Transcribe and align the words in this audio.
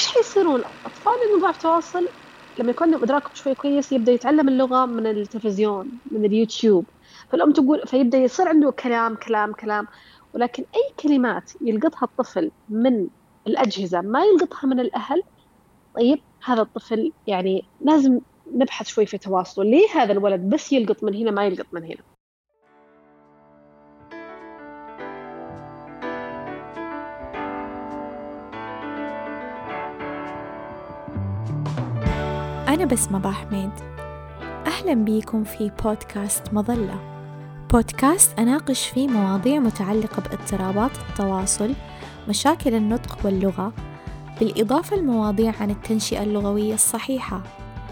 فايش 0.00 0.14
حيصيرون؟ 0.14 0.60
الأطفال 0.60 1.12
اللي 1.12 1.42
ضعف 1.42 1.62
تواصل 1.62 2.08
لما 2.58 2.70
يكون 2.70 2.86
عندهم 2.86 3.02
إدراكهم 3.02 3.34
شوي 3.34 3.54
كويس 3.54 3.92
يبدأ 3.92 4.12
يتعلم 4.12 4.48
اللغة 4.48 4.86
من 4.86 5.06
التلفزيون 5.06 5.90
من 6.10 6.24
اليوتيوب. 6.24 6.84
فالأم 7.30 7.52
تقول 7.52 7.86
فيبدأ 7.86 8.18
يصير 8.18 8.48
عنده 8.48 8.70
كلام 8.70 9.14
كلام 9.14 9.52
كلام. 9.52 9.86
ولكن 10.34 10.64
أي 10.74 10.94
كلمات 11.02 11.52
يلقطها 11.60 12.04
الطفل 12.04 12.50
من 12.68 13.08
الأجهزة 13.46 14.00
ما 14.00 14.24
يلقطها 14.24 14.66
من 14.66 14.80
الأهل 14.80 15.22
طيب 15.94 16.18
هذا 16.44 16.62
الطفل 16.62 17.12
يعني 17.26 17.64
لازم 17.80 18.20
نبحث 18.54 18.88
شوي 18.88 19.06
في 19.06 19.18
تواصله. 19.18 19.64
ليه 19.64 19.88
هذا 19.94 20.12
الولد 20.12 20.40
بس 20.40 20.72
يلقط 20.72 21.04
من 21.04 21.14
هنا 21.14 21.30
ما 21.30 21.46
يلقط 21.46 21.66
من 21.72 21.84
هنا؟ 21.84 22.19
بسمة 32.92 33.18
باحمد 33.18 33.70
أهلا 34.66 34.94
بيكم 34.94 35.44
في 35.44 35.70
بودكاست 35.84 36.54
مظلة. 36.54 37.00
بودكاست 37.72 38.38
أناقش 38.38 38.86
فيه 38.86 39.08
مواضيع 39.08 39.58
متعلقة 39.58 40.22
باضطرابات 40.22 40.90
التواصل 40.98 41.74
مشاكل 42.28 42.74
النطق 42.74 43.18
واللغة 43.24 43.72
بالإضافة 44.40 44.96
لمواضيع 44.96 45.52
عن 45.60 45.70
التنشئة 45.70 46.22
اللغوية 46.22 46.74
الصحيحة. 46.74 47.42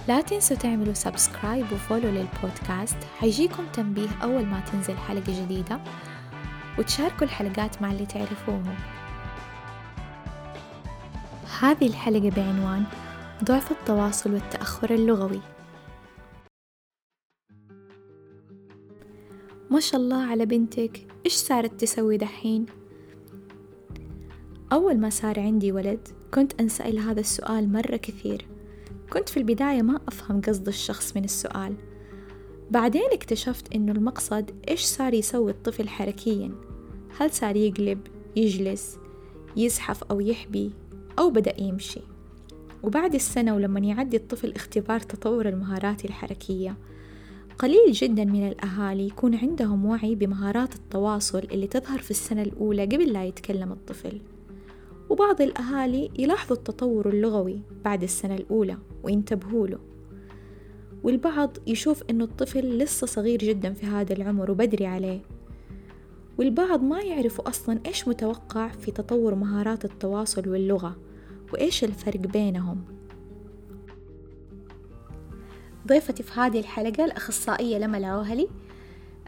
لا 0.08 0.20
تنسوا 0.20 0.56
تعملوا 0.56 0.94
سبسكرايب 0.94 1.66
وفولو 1.72 2.08
للبودكاست. 2.08 2.98
حيجيكم 3.20 3.62
تنبيه 3.72 4.08
أول 4.22 4.46
ما 4.46 4.60
تنزل 4.60 4.96
حلقة 4.96 5.44
جديدة 5.44 5.80
وتشاركوا 6.78 7.26
الحلقات 7.26 7.82
مع 7.82 7.90
اللي 7.90 8.06
تعرفوهم. 8.06 8.74
هذه 11.60 11.86
الحلقة 11.86 12.30
بعنوان 12.30 12.84
ضعف 13.44 13.70
التواصل 13.70 14.32
والتأخر 14.32 14.94
اللغوي. 14.94 15.40
ما 19.70 19.80
شاء 19.80 20.00
الله 20.00 20.22
على 20.22 20.46
بنتك. 20.46 21.06
إيش 21.26 21.34
صارت 21.34 21.80
تسوي 21.80 22.16
دحين؟ 22.16 22.66
أول 24.72 24.98
ما 24.98 25.10
صار 25.10 25.40
عندي 25.40 25.72
ولد 25.72 26.08
كنت 26.34 26.60
أنسأل 26.60 26.98
هذا 26.98 27.20
السؤال 27.20 27.72
مرة 27.72 27.96
كثير. 27.96 28.46
كنت 29.12 29.28
في 29.28 29.36
البداية 29.36 29.82
ما 29.82 30.00
أفهم 30.08 30.40
قصد 30.40 30.68
الشخص 30.68 31.16
من 31.16 31.24
السؤال. 31.24 31.74
بعدين 32.70 33.10
اكتشفت 33.12 33.74
إنه 33.74 33.92
المقصد 33.92 34.50
إيش 34.68 34.84
صار 34.84 35.14
يسوي 35.14 35.50
الطفل 35.50 35.88
حركيا. 35.88 36.52
هل 37.18 37.30
صار 37.30 37.56
يقلب 37.56 38.06
يجلس 38.36 38.98
يزحف 39.56 40.04
أو 40.04 40.20
يحبي 40.20 40.70
أو 41.18 41.30
بدأ 41.30 41.60
يمشي. 41.60 42.17
وبعد 42.82 43.14
السنة 43.14 43.54
ولما 43.54 43.80
يعدي 43.80 44.16
الطفل 44.16 44.52
اختبار 44.52 45.00
تطور 45.00 45.48
المهارات 45.48 46.04
الحركية. 46.04 46.76
قليل 47.58 47.92
جدا 47.92 48.24
من 48.24 48.48
الأهالي 48.48 49.06
يكون 49.06 49.34
عندهم 49.34 49.86
وعي 49.86 50.14
بمهارات 50.14 50.74
التواصل 50.74 51.38
اللي 51.38 51.66
تظهر 51.66 51.98
في 51.98 52.10
السنة 52.10 52.42
الأولى 52.42 52.82
قبل 52.82 53.12
لا 53.12 53.24
يتكلم 53.24 53.72
الطفل. 53.72 54.20
وبعض 55.10 55.40
الأهالي 55.40 56.10
يلاحظوا 56.18 56.56
التطور 56.56 57.08
اللغوي 57.08 57.60
بعد 57.84 58.02
السنة 58.02 58.34
الأولى 58.34 58.76
وينتبهوا 59.02 59.66
له. 59.66 59.78
والبعض 61.02 61.56
يشوف 61.66 62.02
إنه 62.10 62.24
الطفل 62.24 62.78
لسه 62.78 63.06
صغير 63.06 63.38
جدا 63.38 63.72
في 63.72 63.86
هذا 63.86 64.12
العمر 64.12 64.50
وبدري 64.50 64.86
عليه. 64.86 65.20
والبعض 66.38 66.82
ما 66.82 67.00
يعرفوا 67.00 67.48
أصلا 67.48 67.80
إيش 67.86 68.08
متوقع 68.08 68.68
في 68.68 68.90
تطور 68.90 69.34
مهارات 69.34 69.84
التواصل 69.84 70.48
واللغة. 70.48 70.96
وإيش 71.52 71.84
الفرق 71.84 72.20
بينهم؟ 72.20 72.84
ضيفتي 75.86 76.22
في 76.22 76.40
هذه 76.40 76.60
الحلقة 76.60 77.04
الأخصائية 77.04 77.78
لما 77.78 77.98
العوهلي 77.98 78.48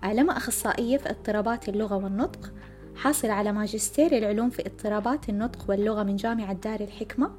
لما 0.05 0.37
أخصائية 0.37 0.97
في 0.97 1.11
اضطرابات 1.11 1.69
اللغة 1.69 1.97
والنطق. 1.97 2.53
حاصل 2.97 3.31
على 3.31 3.53
ماجستير 3.53 4.19
العلوم 4.19 4.51
في 4.51 4.67
اضطرابات 4.67 5.29
النطق 5.29 5.65
واللغة 5.69 6.03
من 6.03 6.17
جامعة 6.17 6.53
دار 6.53 6.81
الحكمة. 6.81 7.31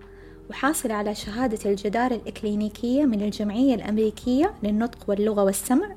وحاصل 0.50 0.92
على 0.92 1.16
شهادة 1.16 1.72
الجدارة 1.72 2.16
الإكلينيكية 2.16 3.06
من 3.06 3.22
الجمعية 3.22 3.75
الأمريكية 3.75 4.53
للنطق 4.63 4.98
واللغة 5.08 5.44
والسمع. 5.44 5.96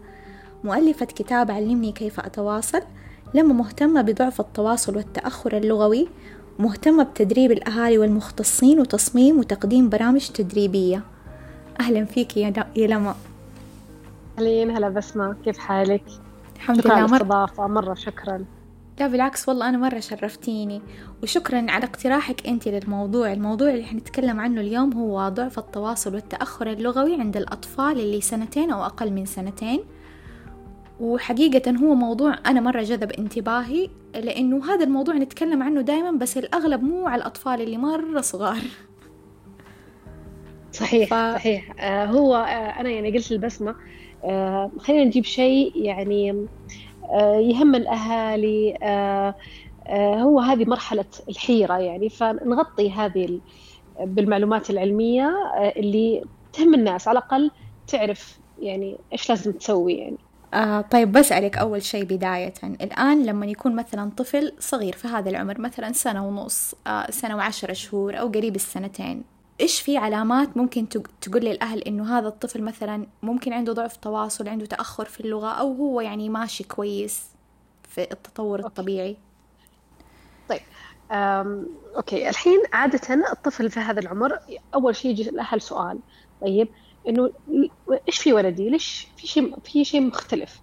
مؤلفة 0.65 1.06
كتاب 1.06 1.51
علمني 1.51 1.93
كيف 1.93 2.21
أتواصل. 2.21 2.83
لما 3.34 3.55
مهتمة 3.55 4.03
بضعف 4.03 4.41
التواصل 4.41 4.97
والتأخر 4.97 5.56
اللغوي. 5.56 6.09
مهتمة 6.59 7.03
بتدريب 7.03 7.53
الأهالي 7.53 7.98
والمختصين 7.98 8.81
وتصميم 8.81 9.38
وتقديم 9.38 9.88
برامج 9.88 10.28
تدريبية. 10.28 11.03
أهلا 11.81 12.04
فيك 12.04 12.37
يا, 12.37 12.53
يا 12.76 12.87
لما 12.87 13.15
أهلين 14.38 14.70
هلا 14.70 14.88
بسمة. 14.88 15.37
كيف 15.44 15.59
حالك؟ 15.59 16.03
الحمد 16.56 16.87
لله 16.87 17.06
مرة 17.06 17.50
مرة 17.59 17.94
شكرا. 17.94 18.44
لا 19.00 19.06
بالعكس 19.06 19.48
والله 19.48 19.69
أنا 19.69 19.78
مرة 19.78 20.00
شرفتيني. 20.00 20.82
وشكرا 21.22 21.66
على 21.70 21.84
اقتراحك 21.84 22.47
أنت 22.47 22.69
للموضوع. 22.69 23.32
الموضوع 23.32 23.71
اللي 23.71 23.84
حنتكلم 23.84 24.41
عنه 24.41 24.60
اليوم 24.60 24.92
هو 24.92 25.28
ضعف 25.28 25.59
التواصل 25.59 26.15
والتأخر 26.15 26.72
اللغوي 26.72 27.21
عند 27.21 27.36
الأطفال 27.36 28.00
اللي 28.00 28.21
سنتين 28.21 28.71
أو 28.71 28.84
أقل 28.84 29.12
من 29.12 29.26
سنتين. 29.26 29.81
وحقيقة 31.00 31.71
هو 31.71 31.94
موضوع 31.94 32.37
أنا 32.47 32.60
مرة 32.60 32.82
جذب 32.82 33.12
انتباهي 33.12 33.91
لأنه 34.15 34.75
هذا 34.75 34.84
الموضوع 34.84 35.15
نتكلم 35.15 35.62
عنه 35.62 35.81
دائما 35.81 36.10
بس 36.10 36.38
الأغلب 36.38 36.82
مو 36.82 37.06
على 37.06 37.21
الأطفال 37.21 37.60
اللي 37.60 37.77
مرة 37.77 38.21
صغار. 38.21 38.62
صحيح 40.72 41.09
ف... 41.10 41.38
صحيح. 41.38 41.75
آه 41.81 42.04
هو 42.04 42.37
آه 42.37 42.81
أنا 42.81 42.91
يعني 42.91 43.16
قلت 43.19 43.33
البسمة. 43.33 43.75
آه 44.25 44.71
خلينا 44.78 45.04
نجيب 45.04 45.25
شيء 45.25 45.72
يعني 45.77 46.47
آه 47.10 47.37
يهم 47.37 47.75
الأهالي. 47.75 48.78
آه 48.83 49.34
آه 49.87 50.15
هو 50.15 50.41
هذه 50.41 50.65
مرحلة 50.65 51.04
الحيرة 51.28 51.78
يعني. 51.78 52.09
فنغطي 52.09 52.91
هذه 52.91 53.41
بالمعلومات 54.00 54.71
العلمية 54.71 55.28
آه 55.56 55.72
اللي 55.77 56.25
تهم 56.53 56.75
الناس. 56.75 57.09
على 57.09 57.19
الأقل 57.19 57.50
تعرف 57.87 58.38
يعني 58.60 58.99
إيش 59.12 59.28
لازم 59.28 59.53
تسوي 59.53 59.94
يعني. 59.94 60.19
آه 60.54 60.81
طيب 60.81 61.12
بسألك 61.12 61.59
أول 61.59 61.82
شيء 61.82 62.04
بداية. 62.04 62.54
الآن 62.65 63.26
لما 63.26 63.47
يكون 63.47 63.76
مثلا 63.76 64.10
طفل 64.16 64.53
صغير 64.59 64.97
في 64.97 65.09
هذا 65.09 65.31
العمر 65.31 65.60
مثلا 65.60 65.92
سنة 65.92 66.26
ونص 66.28 66.75
آه 66.87 67.10
سنة 67.10 67.37
وعشرة 67.37 67.72
شهور 67.72 68.20
أو 68.20 68.28
قريب 68.28 68.56
السنتين 68.56 69.25
إيش 69.60 69.81
في 69.81 69.97
علامات 69.97 70.56
ممكن 70.56 70.88
تقول 71.20 71.44
للأهل 71.44 71.81
إنه 71.82 72.19
هذا 72.19 72.28
الطفل 72.28 72.62
مثلا 72.62 73.06
ممكن 73.22 73.53
عنده 73.53 73.72
ضعف 73.72 73.97
تواصل 73.97 74.48
عنده 74.48 74.66
تأخر 74.66 75.04
في 75.04 75.20
اللغة 75.20 75.48
أو 75.48 75.72
هو 75.75 76.00
يعني 76.00 76.28
ماشي 76.28 76.65
كويس 76.65 77.22
في 77.88 78.03
التطور 78.12 78.60
الطبيعي؟ 78.66 79.16
طيب. 80.48 80.60
أم، 81.12 81.66
أوكي. 81.97 82.28
الحين 82.28 82.62
عادة 82.72 83.32
الطفل 83.32 83.71
في 83.71 83.81
هذا 83.81 84.00
العمر 84.00 84.38
أول 84.75 84.97
شيء 84.97 85.10
يجي 85.10 85.31
الأهل 85.31 85.60
سؤال. 85.60 85.98
طيب 86.41 86.69
إنه 87.09 87.31
إيش 88.09 88.19
في 88.19 88.32
ولدي؟ 88.32 88.69
ليش 88.69 89.09
في 89.16 89.26
شيء 89.26 89.54
في 89.65 89.84
شيء 89.84 90.00
مختلف؟ 90.00 90.60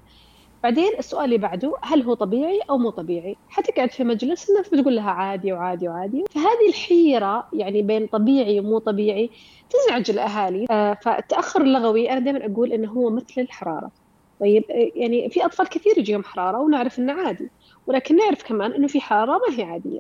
بعدين 0.64 0.92
السؤال 1.00 1.26
اللي 1.26 1.38
بعده 1.38 1.74
هل 1.82 2.02
هو 2.02 2.14
طبيعي 2.14 2.60
أو 2.70 2.78
مو 2.78 2.90
طبيعي؟ 2.90 3.36
حتقعد 3.50 3.92
في 3.92 4.04
مجلس 4.04 4.50
الناس 4.50 4.70
بتقول 4.70 4.96
لها 4.96 5.12
عادي 5.12 5.54
وعادي 5.54 5.90
وعادي، 5.90 6.24
فهذه 6.32 6.70
الحيرة 6.70 7.48
يعني 7.54 7.82
بين 7.82 8.08
طبيعي 8.08 8.60
ومو 8.60 8.80
طبيعي 8.80 9.30
تزعج 9.70 10.12
الأهالي، 10.12 10.66
آه 10.72 10.98
فالتأخر 11.02 11.62
اللغوي 11.62 12.12
أنا 12.12 12.20
دائما 12.20 12.46
أقول 12.46 12.74
إنه 12.74 12.92
هو 12.92 13.10
مثل 13.10 13.42
الحرارة. 13.42 13.92
طيب 14.40 14.64
يعني 14.96 15.30
في 15.30 15.46
أطفال 15.46 15.70
كثير 15.70 15.98
يجيهم 15.98 16.24
حرارة 16.24 16.60
ونعرف 16.60 17.00
إنه 17.00 17.14
عادي، 17.14 17.50
ولكن 17.88 18.16
نعرف 18.16 18.44
كمان 18.44 18.74
إنه 18.74 18.88
في 18.88 19.02
حرارة 19.02 19.42
ما 19.50 19.58
هي 19.58 19.64
عادية. 19.64 20.00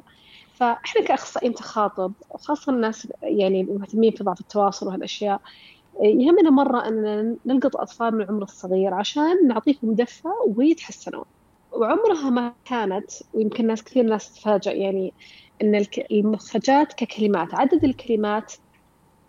فإحنا 0.53 1.02
كأخصائيين 1.02 1.53
تخاطب 1.53 2.14
خاصه 2.35 2.72
الناس 2.72 3.08
يعني 3.22 3.61
المهتمين 3.61 4.11
في 4.11 4.23
ضعف 4.23 4.41
التواصل 4.41 4.87
وهالأشياء 4.87 5.41
يهمنا 5.99 6.49
مرة 6.49 6.88
أن 6.88 7.38
نلقط 7.46 7.78
أطفال 7.78 8.16
من 8.16 8.22
العمر 8.22 8.43
الصغير 8.43 8.93
عشان 8.93 9.47
نعطيهم 9.47 9.93
دفة 9.96 10.34
ويتحسنون. 10.58 11.26
وعمرها 11.72 12.29
ما 12.29 12.53
كانت 12.66 13.11
ويمكن 13.34 13.67
ناس 13.67 13.84
كثير 13.84 14.03
ناس 14.03 14.34
تتفاجأ 14.34 14.72
يعني 14.72 15.14
أن 15.61 15.85
المخرجات 16.11 16.93
ككلمات 16.93 17.55
عدد 17.55 17.84
الكلمات 17.84 18.53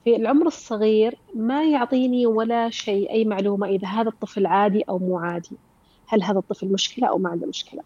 في 0.04 0.16
العمر 0.16 0.46
الصغير 0.46 1.18
ما 1.34 1.64
يعطيني 1.64 2.26
ولا 2.26 2.70
شيء 2.70 3.10
أي 3.10 3.24
معلومة 3.24 3.66
إذا 3.66 3.88
هذا 3.88 4.08
الطفل 4.08 4.46
عادي 4.46 4.82
أو 4.82 4.98
مو 4.98 5.18
عادي. 5.18 5.56
هل 6.06 6.22
هذا 6.22 6.38
الطفل 6.38 6.72
مشكلة 6.72 7.08
أو 7.08 7.18
ما 7.18 7.30
عنده 7.30 7.46
مشكلة؟ 7.46 7.82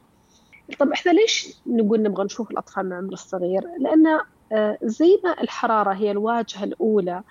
طب 0.79 0.93
إحنا 0.93 1.11
ليش 1.11 1.55
نقول 1.67 2.03
نبغى 2.03 2.25
نشوف 2.25 2.51
الأطفال 2.51 2.87
من 2.87 2.93
العمر 2.93 3.13
الصغير؟ 3.13 3.63
لأن 3.79 4.21
زي 4.83 5.21
ما 5.25 5.43
الحرارة 5.43 5.93
هي 5.95 6.11
الواجهة 6.11 6.65
الأولى 6.65 7.23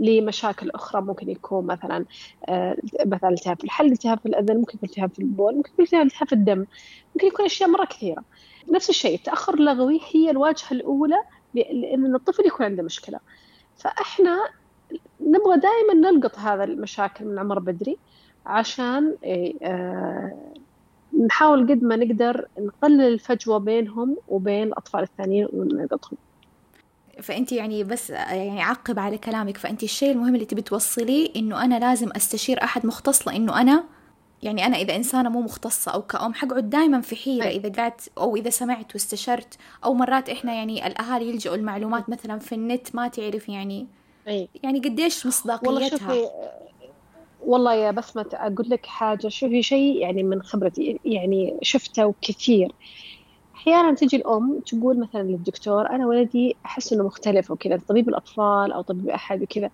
لمشاكل 0.00 0.70
أخرى 0.70 1.02
ممكن 1.02 1.30
يكون 1.30 1.66
مثلا 1.66 2.04
آه، 2.48 2.76
مثلا 3.06 3.30
التهاب 3.30 3.58
في 3.58 3.64
الحلق 3.64 3.90
التهاب 3.90 4.18
في 4.18 4.26
الأذن 4.26 4.56
ممكن 4.56 4.76
يكون 4.76 4.88
التهاب 4.88 5.10
في 5.12 5.18
البول 5.18 5.56
ممكن 5.56 5.70
يكون 5.70 5.84
التهاب 5.84 6.28
في 6.28 6.32
الدم 6.32 6.64
ممكن 7.14 7.26
يكون 7.26 7.44
أشياء 7.44 7.68
مرة 7.68 7.84
كثيرة. 7.84 8.24
نفس 8.70 8.90
الشيء 8.90 9.14
التأخر 9.14 9.54
اللغوي 9.54 10.00
هي 10.12 10.30
الواجهة 10.30 10.72
الأولى 10.72 11.18
لأن 11.54 12.14
الطفل 12.14 12.46
يكون 12.46 12.66
عنده 12.66 12.82
مشكلة. 12.82 13.20
فإحنا 13.76 14.38
نبغى 15.20 15.56
دائما 15.56 16.10
نلقط 16.10 16.38
هذا 16.38 16.64
المشاكل 16.64 17.24
من 17.24 17.38
عمر 17.38 17.58
بدري 17.58 17.98
عشان 18.46 19.16
إيه، 19.24 19.54
آه، 19.62 20.52
نحاول 21.26 21.70
قد 21.70 21.82
ما 21.82 21.96
نقدر 21.96 22.48
نقلل 22.58 23.00
الفجوة 23.00 23.58
بينهم 23.58 24.16
وبين 24.28 24.62
الأطفال 24.62 25.02
الثانيين 25.02 25.48
ونلقطهم. 25.52 26.18
فأنت 27.22 27.52
يعني 27.52 27.84
بس 27.84 28.10
يعني 28.10 28.62
عقب 28.62 28.98
على 28.98 29.18
كلامك 29.18 29.56
فأنت 29.56 29.82
الشيء 29.82 30.10
المهم 30.10 30.34
اللي 30.34 30.46
تبي 30.46 30.62
توصليه 30.62 31.30
إنه 31.36 31.64
أنا 31.64 31.78
لازم 31.78 32.10
أستشير 32.16 32.64
أحد 32.64 32.86
مختص 32.86 33.28
لأنه 33.28 33.60
أنا 33.60 33.84
يعني 34.42 34.66
أنا 34.66 34.76
إذا 34.76 34.96
إنسانة 34.96 35.28
مو 35.28 35.40
مختصة 35.40 35.92
أو 35.92 36.02
كأم 36.02 36.34
حقعد 36.34 36.70
دائما 36.70 37.00
في 37.00 37.16
حيرة. 37.16 37.44
إذا 37.44 37.82
قعدت 37.82 38.10
أو 38.18 38.36
إذا 38.36 38.50
سمعت 38.50 38.94
واستشرت 38.94 39.58
أو 39.84 39.94
مرات 39.94 40.28
إحنا 40.28 40.54
يعني 40.54 40.86
الأهالي 40.86 41.28
يلجؤوا 41.28 41.56
المعلومات 41.56 42.10
مثلا 42.10 42.38
في 42.38 42.54
النت 42.54 42.94
ما 42.94 43.08
تعرف 43.08 43.48
يعني 43.48 43.86
أي. 44.28 44.48
يعني 44.62 44.78
قديش 44.78 45.26
مصداقيتها 45.26 45.72
والله 45.72 45.88
شوفي 45.88 46.28
والله 47.46 47.74
يا 47.74 47.90
بسمة 47.90 48.26
أقول 48.32 48.70
لك 48.70 48.86
حاجة 48.86 49.28
شوفي 49.28 49.62
شيء 49.62 49.96
يعني 49.96 50.22
من 50.22 50.42
خبرتي 50.42 51.00
يعني 51.04 51.58
شفته 51.62 52.14
كثير 52.22 52.72
أحيانا 53.58 53.94
تجي 53.94 54.16
الأم 54.16 54.60
تقول 54.60 55.00
مثلا 55.00 55.22
للدكتور 55.22 55.90
أنا 55.90 56.06
ولدي 56.06 56.56
أحس 56.66 56.92
إنه 56.92 57.04
مختلف 57.04 57.50
وكذا 57.50 57.78
طبيب 57.88 58.08
الأطفال 58.08 58.72
أو 58.72 58.82
طبيب 58.82 59.08
أحد 59.08 59.42
وكذا. 59.42 59.70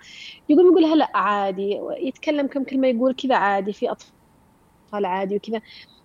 يقول 0.48 0.64
يقول 0.66 0.84
هلأ 0.84 1.10
عادي 1.14 1.80
يتكلم 1.98 2.46
كم 2.46 2.64
كلمة 2.64 2.88
يقول 2.88 3.14
كذا 3.14 3.36
عادي 3.36 3.72
في 3.72 3.90
أطفال 3.90 5.04
عادي 5.04 5.36
وكذا. 5.36 5.60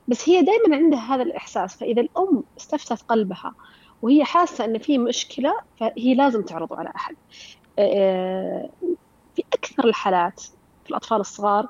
بس 0.08 0.30
هي 0.30 0.42
دائما 0.42 0.76
عندها 0.76 1.00
هذا 1.16 1.24
الإحساس 1.24 1.78
فإذا 1.78 2.02
الأم 2.02 2.44
استفتت 2.58 3.02
قلبها 3.04 3.56
وهي 4.02 4.24
حاسة 4.24 4.66
إن 4.66 4.78
في 4.78 4.98
مشكلة 4.98 5.54
فهي 5.80 6.14
لازم 6.16 6.42
تعرضه 6.42 6.76
على 6.76 6.92
أحد. 6.96 7.16
في 9.36 9.44
أكثر 9.54 9.86
الحالات 9.88 10.40
في 10.84 10.90
الأطفال 10.90 11.20
الصغار 11.20 11.70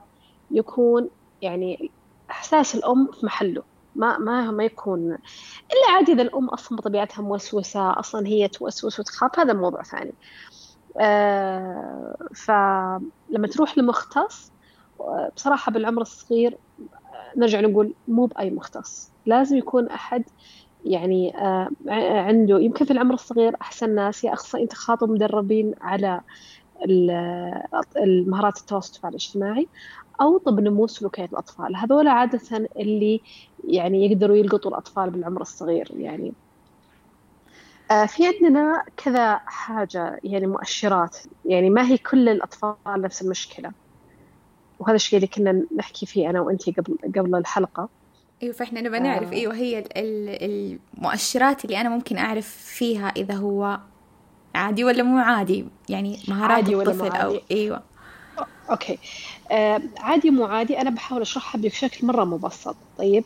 يكون 0.52 1.10
يعني 1.42 1.92
إحساس 2.32 2.76
الأم 2.76 3.12
في 3.12 3.26
محله. 3.26 3.69
ما 3.96 4.18
ما 4.18 4.52
ما 4.52 4.64
يكون 4.66 5.12
إلا 5.72 5.96
عادي 5.96 6.12
إذا 6.12 6.22
الأم 6.22 6.50
أصلا 6.50 6.78
بطبيعتها 6.78 7.22
موسوسة 7.24 8.00
أصلا 8.00 8.28
هي 8.28 8.48
توسوس 8.48 9.00
وتخاف 9.00 9.40
هذا 9.40 9.54
موضوع 9.54 9.84
ثاني. 9.84 10.14
آه 11.00 12.16
فلما 12.36 13.48
تروح 13.52 13.78
لمختص 13.78 14.52
بصراحة 15.36 15.72
بالعمر 15.72 16.02
الصغير 16.02 16.58
نرجع 17.38 17.60
نقول 17.60 17.96
مو 18.08 18.26
بأي 18.26 18.50
مختص. 18.52 19.14
لازم 19.26 19.58
يكون 19.58 19.90
أحد 19.90 20.24
يعني 20.86 21.38
آه 21.38 21.70
عنده 21.90 22.60
يمكن 22.60 22.86
في 22.86 22.92
العمر 22.92 23.14
الصغير 23.14 23.56
أحسن 23.62 23.96
ناس 23.96 24.24
يا 24.24 24.34
اخصائيين 24.34 24.70
تخاطب 24.70 25.10
مدربين 25.10 25.74
على 25.82 26.22
المهارات 27.98 28.58
التواصل 28.58 29.08
الاجتماعي 29.08 29.70
أو 30.22 30.38
طب 30.38 30.60
نمو 30.60 30.88
سلوكيات 30.88 31.30
الأطفال. 31.30 31.76
هذول 31.76 32.08
عادة 32.08 32.70
اللي 32.80 33.22
يعني 33.68 34.06
يقدروا 34.06 34.38
يلقطوا 34.38 34.72
الأطفال 34.72 35.10
بالعمر 35.10 35.42
الصغير. 35.42 35.92
يعني 35.98 36.34
آه 37.92 38.06
في 38.06 38.28
عندنا 38.28 38.84
كذا 38.98 39.36
حاجة 39.46 40.20
يعني 40.24 40.48
مؤشرات. 40.48 41.18
يعني 41.46 41.70
ما 41.70 41.88
هي 41.88 41.98
كل 41.98 42.30
الأطفال 42.30 42.76
نفس 42.88 43.22
المشكلة. 43.22 43.72
وهذا 44.80 44.96
الشيء 44.96 45.18
اللي 45.18 45.28
كنا 45.28 45.64
نحكي 45.76 46.06
فيه 46.06 46.30
أنا 46.30 46.42
وأنتي 46.42 46.72
قبل 46.72 46.98
قبل 47.16 47.36
الحلقة. 47.36 47.90
أيوه 48.44 48.54
فإحنا 48.54 48.82
نبغى 48.82 49.00
نعرف 49.00 49.32
آه. 49.32 49.34
أيوه 49.34 49.56
هي 49.56 49.84
المؤشرات 49.96 51.66
اللي 51.66 51.82
أنا 51.82 51.90
ممكن 51.90 52.18
أعرف 52.18 52.48
فيها 52.48 53.08
إذا 53.08 53.34
هو 53.34 53.80
عادي 54.56 54.84
ولا 54.84 55.04
مو 55.04 55.18
عادي. 55.18 55.66
يعني 55.90 56.18
مهارات 56.28 56.52
عادي 56.52 56.76
الطفل 56.76 57.02
ولا 57.02 57.16
أو 57.16 57.38
أيوه. 57.52 57.89
أوكي. 58.72 59.00
آه 59.52 59.82
عادي 60.00 60.30
مو 60.32 60.46
عادي 60.46 60.82
أنا 60.82 60.90
بحاول 60.90 61.22
أشرحها 61.22 61.62
بشكل 61.62 62.08
مرة 62.08 62.24
مبسط. 62.26 62.78
طيب 62.98 63.24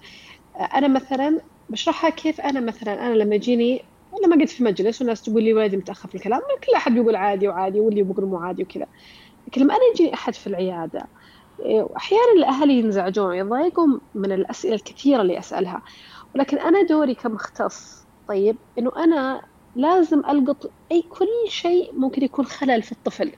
آه 0.55 0.59
أنا 0.63 0.87
مثلا 0.87 1.41
بشرحها 1.69 2.09
كيف 2.09 2.41
أنا 2.41 2.59
مثلا 2.59 3.07
أنا 3.07 3.13
لما 3.13 3.35
يجيني 3.35 3.81
لما 4.25 4.35
قلت 4.35 4.49
في 4.49 4.63
مجلس 4.63 5.01
والناس 5.01 5.21
تقول 5.21 5.43
لي 5.43 5.53
ولدي 5.53 5.77
متأخر 5.77 6.09
في 6.09 6.15
الكلام 6.15 6.39
كل 6.65 6.73
أحد 6.75 6.91
بيقول 6.93 7.15
عادي 7.15 7.47
وعادي 7.47 7.79
واللي 7.79 8.03
بيقول 8.03 8.25
مو 8.25 8.37
عادي 8.37 8.63
وكذا. 8.63 8.85
لكن 9.47 9.61
لما 9.61 9.73
أنا 9.75 9.83
يجيني 9.93 10.13
أحد 10.13 10.33
في 10.33 10.47
العيادة 10.47 11.09
آه، 11.65 11.93
أحيانا 11.97 12.33
الاهالي 12.37 12.73
ينزعجون 12.79 13.25
ويضايقوا 13.27 13.87
من 14.13 14.31
الأسئلة 14.31 14.75
الكثيرة 14.75 15.21
اللي 15.21 15.39
أسألها. 15.39 15.83
ولكن 16.35 16.59
أنا 16.59 16.81
دوري 16.83 17.15
كمختص 17.15 18.07
طيب 18.27 18.57
إنه 18.79 18.91
أنا 18.97 19.41
لازم 19.75 20.19
ألقط 20.19 20.73
أي 20.91 21.01
كل 21.01 21.27
شيء 21.49 21.93
ممكن 21.99 22.23
يكون 22.23 22.45
خلل 22.45 22.83
في 22.83 22.91
الطفل. 22.91 23.31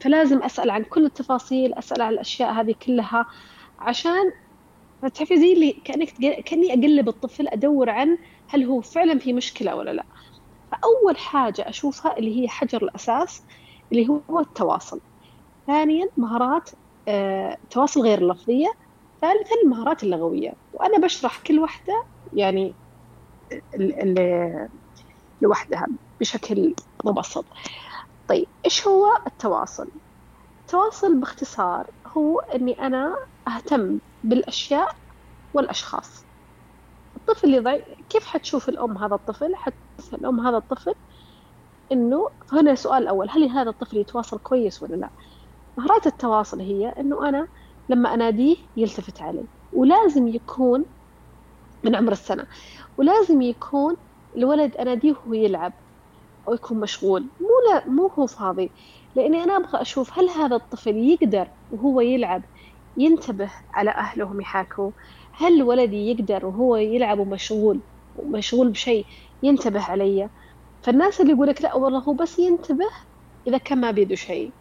فلازم 0.00 0.42
أسأل 0.42 0.70
عن 0.70 0.84
كل 0.84 1.04
التفاصيل 1.04 1.74
أسأل 1.74 2.02
عن 2.02 2.12
الأشياء 2.12 2.52
هذه 2.52 2.74
كلها 2.86 3.26
عشان 3.78 4.32
تعرفي 5.14 5.36
زي 5.36 5.52
اللي 5.52 5.72
كأنك 5.72 6.08
كأني 6.44 6.70
أقلب 6.72 7.08
الطفل 7.08 7.48
أدور 7.48 7.90
عن 7.90 8.18
هل 8.48 8.64
هو 8.64 8.80
فعلا 8.80 9.18
في 9.18 9.32
مشكلة 9.32 9.74
ولا 9.76 9.90
لا. 9.90 10.06
فأول 10.70 11.18
حاجة 11.18 11.68
أشوفها 11.68 12.18
اللي 12.18 12.42
هي 12.42 12.48
حجر 12.48 12.82
الأساس 12.84 13.46
اللي 13.92 14.08
هو 14.08 14.40
التواصل. 14.40 15.00
ثانيا 15.66 16.06
مهارات 16.16 16.70
آه، 17.08 17.58
التواصل 17.64 18.00
غير 18.00 18.18
اللفظية 18.18 18.68
ثالثا 19.20 19.54
المهارات 19.64 20.02
اللغوية. 20.02 20.52
وأنا 20.72 20.98
بشرح 20.98 21.42
كل 21.46 21.58
واحدة 21.58 22.04
يعني 22.32 22.74
لوحدها 25.40 25.86
بشكل 26.20 26.74
مبسط. 27.04 27.46
طيب 28.28 28.46
إيش 28.64 28.86
هو 28.86 29.06
التواصل؟ 29.26 29.88
التواصل 30.60 31.14
باختصار 31.14 31.86
هو 32.06 32.38
إني 32.40 32.86
أنا 32.86 33.16
أهتم 33.48 33.98
بالأشياء 34.24 34.94
والأشخاص 35.54 36.24
الطفل 37.16 37.54
اللي 37.54 37.84
كيف 38.10 38.26
حتشوف 38.26 38.68
الأم 38.68 38.98
هذا 38.98 39.14
الطفل؟ 39.14 39.56
حتشوف 39.56 40.14
الأم 40.14 40.40
هذا 40.40 40.56
الطفل 40.56 40.94
إنه 41.92 42.30
هنا 42.52 42.72
السؤال 42.72 43.02
الأول 43.02 43.30
هل 43.30 43.48
هذا 43.48 43.70
الطفل 43.70 43.96
يتواصل 43.96 44.38
كويس 44.38 44.82
ولا 44.82 44.96
لا؟ 44.96 45.08
مهارات 45.78 46.06
التواصل 46.06 46.60
هي 46.60 46.88
إنه 46.88 47.28
أنا 47.28 47.48
لما 47.88 48.14
أناديه 48.14 48.56
يلتفت 48.76 49.22
علي 49.22 49.44
ولازم 49.72 50.28
يكون 50.28 50.84
من 51.84 51.96
عمر 51.96 52.12
السنة 52.12 52.46
ولازم 52.98 53.42
يكون 53.42 53.96
الولد 54.36 54.76
أناديه 54.76 55.12
وهو 55.12 55.34
يلعب 55.34 55.72
أو 56.48 56.54
يكون 56.54 56.80
مشغول 56.80 57.20
مو 57.40 57.55
لا 57.70 57.88
مو 57.88 58.06
هو 58.08 58.26
فاضي. 58.26 58.74
لأني 59.14 59.44
أنا 59.44 59.56
أبغى 59.56 59.80
أشوف 59.82 60.18
هل 60.18 60.28
هذا 60.30 60.56
الطفل 60.56 60.96
يقدر 60.96 61.48
وهو 61.70 62.00
يلعب 62.00 62.44
ينتبه 62.96 63.52
على 63.74 63.90
أهله 63.90 64.24
وهم 64.24 64.40
يحاكوا 64.40 64.92
هل 65.34 65.62
ولدي 65.62 65.96
يقدر 65.96 66.46
وهو 66.46 66.76
يلعب 66.76 67.18
ومشغول 67.18 67.82
ومشغول 68.14 68.70
بشيء 68.70 69.06
ينتبه 69.42 69.82
علي؟ 69.82 70.30
فالناس 70.82 71.20
اللي 71.20 71.32
يقول 71.32 71.48
لك 71.48 71.62
لا 71.62 71.74
والله 71.76 71.98
هو 72.00 72.14
بس 72.14 72.38
ينتبه 72.38 72.86
إذا 73.46 73.58
كان 73.58 73.80
ما 73.80 73.90
بيده 73.90 74.14
شيء. 74.14 74.56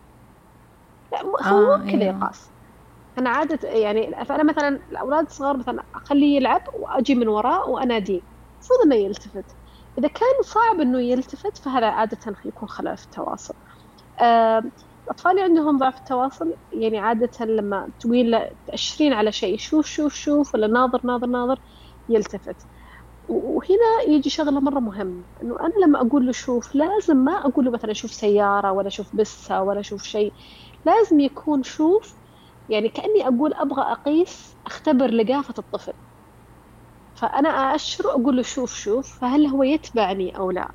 لا 1.12 1.22
هو 1.24 1.38
آه 1.38 1.78
كذا 1.92 2.04
أيوه. 2.04 2.06
يقاس 2.06 2.54
أنا 3.18 3.30
عادة 3.30 3.70
يعني 3.70 4.26
فأنا 4.26 4.44
مثلا 4.44 4.70
الأولاد 4.70 5.26
الصغار 5.26 5.58
مثلا 5.58 5.84
أخليه 5.96 6.38
يلعب 6.38 6.62
وأجي 6.74 7.16
من 7.16 7.28
وراه 7.28 7.70
وأناديه. 7.70 8.22
المفروض 8.62 8.82
إنه 8.86 8.96
يلتفت. 8.96 9.58
إذا 10.00 10.08
كان 10.08 10.42
صعب 10.46 10.82
إنه 10.82 11.02
يلتفت 11.02 11.58
فهذا 11.58 11.88
عادة 11.90 12.18
يكون 12.46 12.70
خلل 12.70 12.98
في 12.98 13.04
التواصل. 13.06 13.54
الأطفال 15.08 15.32
اللي 15.32 15.42
عندهم 15.44 15.78
ضعف 15.78 15.98
التواصل 15.98 16.54
يعني 16.72 16.98
عادة 17.00 17.46
لما 17.46 17.92
تقول 18.00 18.32
له 18.32 18.50
تأشرين 18.66 19.14
على 19.14 19.32
شيء 19.32 19.58
شوف 19.58 19.86
شوف 19.88 20.14
شوف 20.14 20.56
ولا 20.56 20.68
ناظر 20.68 21.02
ناظر 21.06 21.28
ناظر 21.28 21.60
يلتفت. 22.10 22.68
وهنا 23.30 24.02
يجي 24.10 24.30
شغلة 24.30 24.60
مرة 24.62 24.80
مهم 24.80 25.26
إنه 25.44 25.58
أنا 25.62 25.86
لما 25.88 26.02
أقول 26.02 26.26
له 26.26 26.32
شوف 26.32 26.76
لازم 26.76 27.18
ما 27.18 27.34
أقول 27.34 27.66
له 27.66 27.72
مثلا 27.72 27.94
شوف 27.94 28.12
سيارة 28.12 28.72
ولا 28.74 28.90
شوف 28.90 29.10
بسه 29.16 29.62
ولا 29.64 29.82
شوف 29.82 30.04
شيء. 30.04 30.36
لازم 30.86 31.20
يكون 31.20 31.64
شوف 31.64 32.18
يعني 32.70 32.90
كأني 32.90 33.28
أقول 33.28 33.54
أبغى 33.54 33.82
أقيس 33.84 34.58
أختبر 34.68 35.12
لقافة 35.12 35.54
الطفل. 35.60 35.94
فأنا 37.16 37.50
أأشر 37.50 38.08
وأقول 38.08 38.36
له 38.38 38.44
شوف 38.44 38.74
شوف 38.76 39.20
فهل 39.22 39.46
هو 39.48 39.64
يتبعني 39.64 40.38
أو 40.38 40.52
لا؟ 40.52 40.72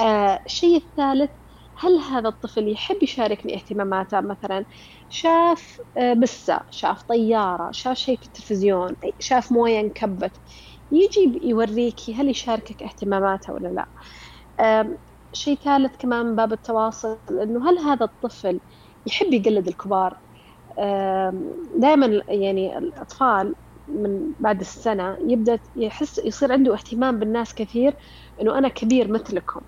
آه 0.00 0.40
الشيء 0.46 0.76
الثالث 0.76 1.30
هل 1.76 1.98
هذا 1.98 2.28
الطفل 2.28 2.68
يحب 2.72 3.02
يشاركني 3.02 3.54
اهتماماته؟ 3.56 4.20
مثلا 4.20 4.66
شاف 5.08 5.80
آه 5.96 6.12
بسة 6.14 6.60
شاف 6.70 7.02
طيارة 7.02 7.70
شاف 7.72 7.96
شيء 7.96 8.16
في 8.18 8.26
التلفزيون 8.26 8.96
شاف 9.20 9.52
موية 9.52 9.80
انكبت 9.80 10.40
يجي 10.90 11.40
يوريكي 11.48 12.14
هل 12.14 12.28
يشاركك 12.28 12.82
اهتماماته 12.82 13.52
ولا 13.52 13.68
لا؟ 13.68 13.86
آه 14.60 14.98
شيء 15.32 15.56
ثالث 15.58 15.96
كمان 15.96 16.36
باب 16.36 16.52
التواصل 16.52 17.20
إنه 17.30 17.70
هل 17.70 17.78
هذا 17.78 18.04
الطفل 18.04 18.60
يحب 19.06 19.32
يقلد 19.34 19.68
الكبار؟ 19.68 20.20
دائما 21.78 22.22
يعني 22.28 22.78
الأطفال 22.78 23.54
من 23.88 24.34
بعد 24.38 24.60
السنة 24.60 25.16
يبدأ 25.28 25.58
يحس 25.76 26.18
يصير 26.18 26.52
عنده 26.52 26.74
اهتمام 26.74 27.18
بالناس 27.18 27.54
كثير 27.54 27.96
إنه 28.40 28.58
أنا 28.58 28.68
كبير 28.68 29.12
مثلكم. 29.12 29.60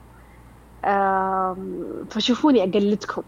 فشوفوني 2.10 2.62
أقلدكم. 2.62 3.22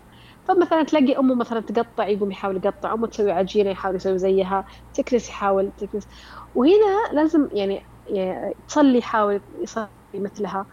فمثلا 0.45 0.83
تلاقي 0.83 1.19
أمه 1.19 1.35
مثلا 1.35 1.61
تقطع 1.61 2.09
يقوم 2.09 2.31
يحاول 2.31 2.57
يقطع 2.57 2.95
أمه 2.95 3.07
تسوي 3.07 3.31
عجينة 3.33 3.71
يحاول 3.71 3.97
يسوي 3.97 4.19
زيها 4.19 4.65
تكنس 4.95 5.29
يحاول 5.29 5.73
تكنس. 5.73 6.07
وهنا 6.55 7.13
لازم 7.13 7.49
يعني, 7.53 7.83
يعني 8.07 8.55
تصلي 8.69 8.99
يحاول 8.99 9.41
يصلي 9.63 9.91
مثلها. 10.15 10.67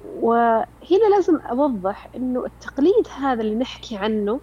وهنا 0.00 1.10
لازم 1.16 1.36
أوضح 1.50 2.08
إنه 2.16 2.44
التقليد 2.46 3.08
هذا 3.16 3.42
اللي 3.42 3.54
نحكي 3.56 3.96
عنه 3.96 4.40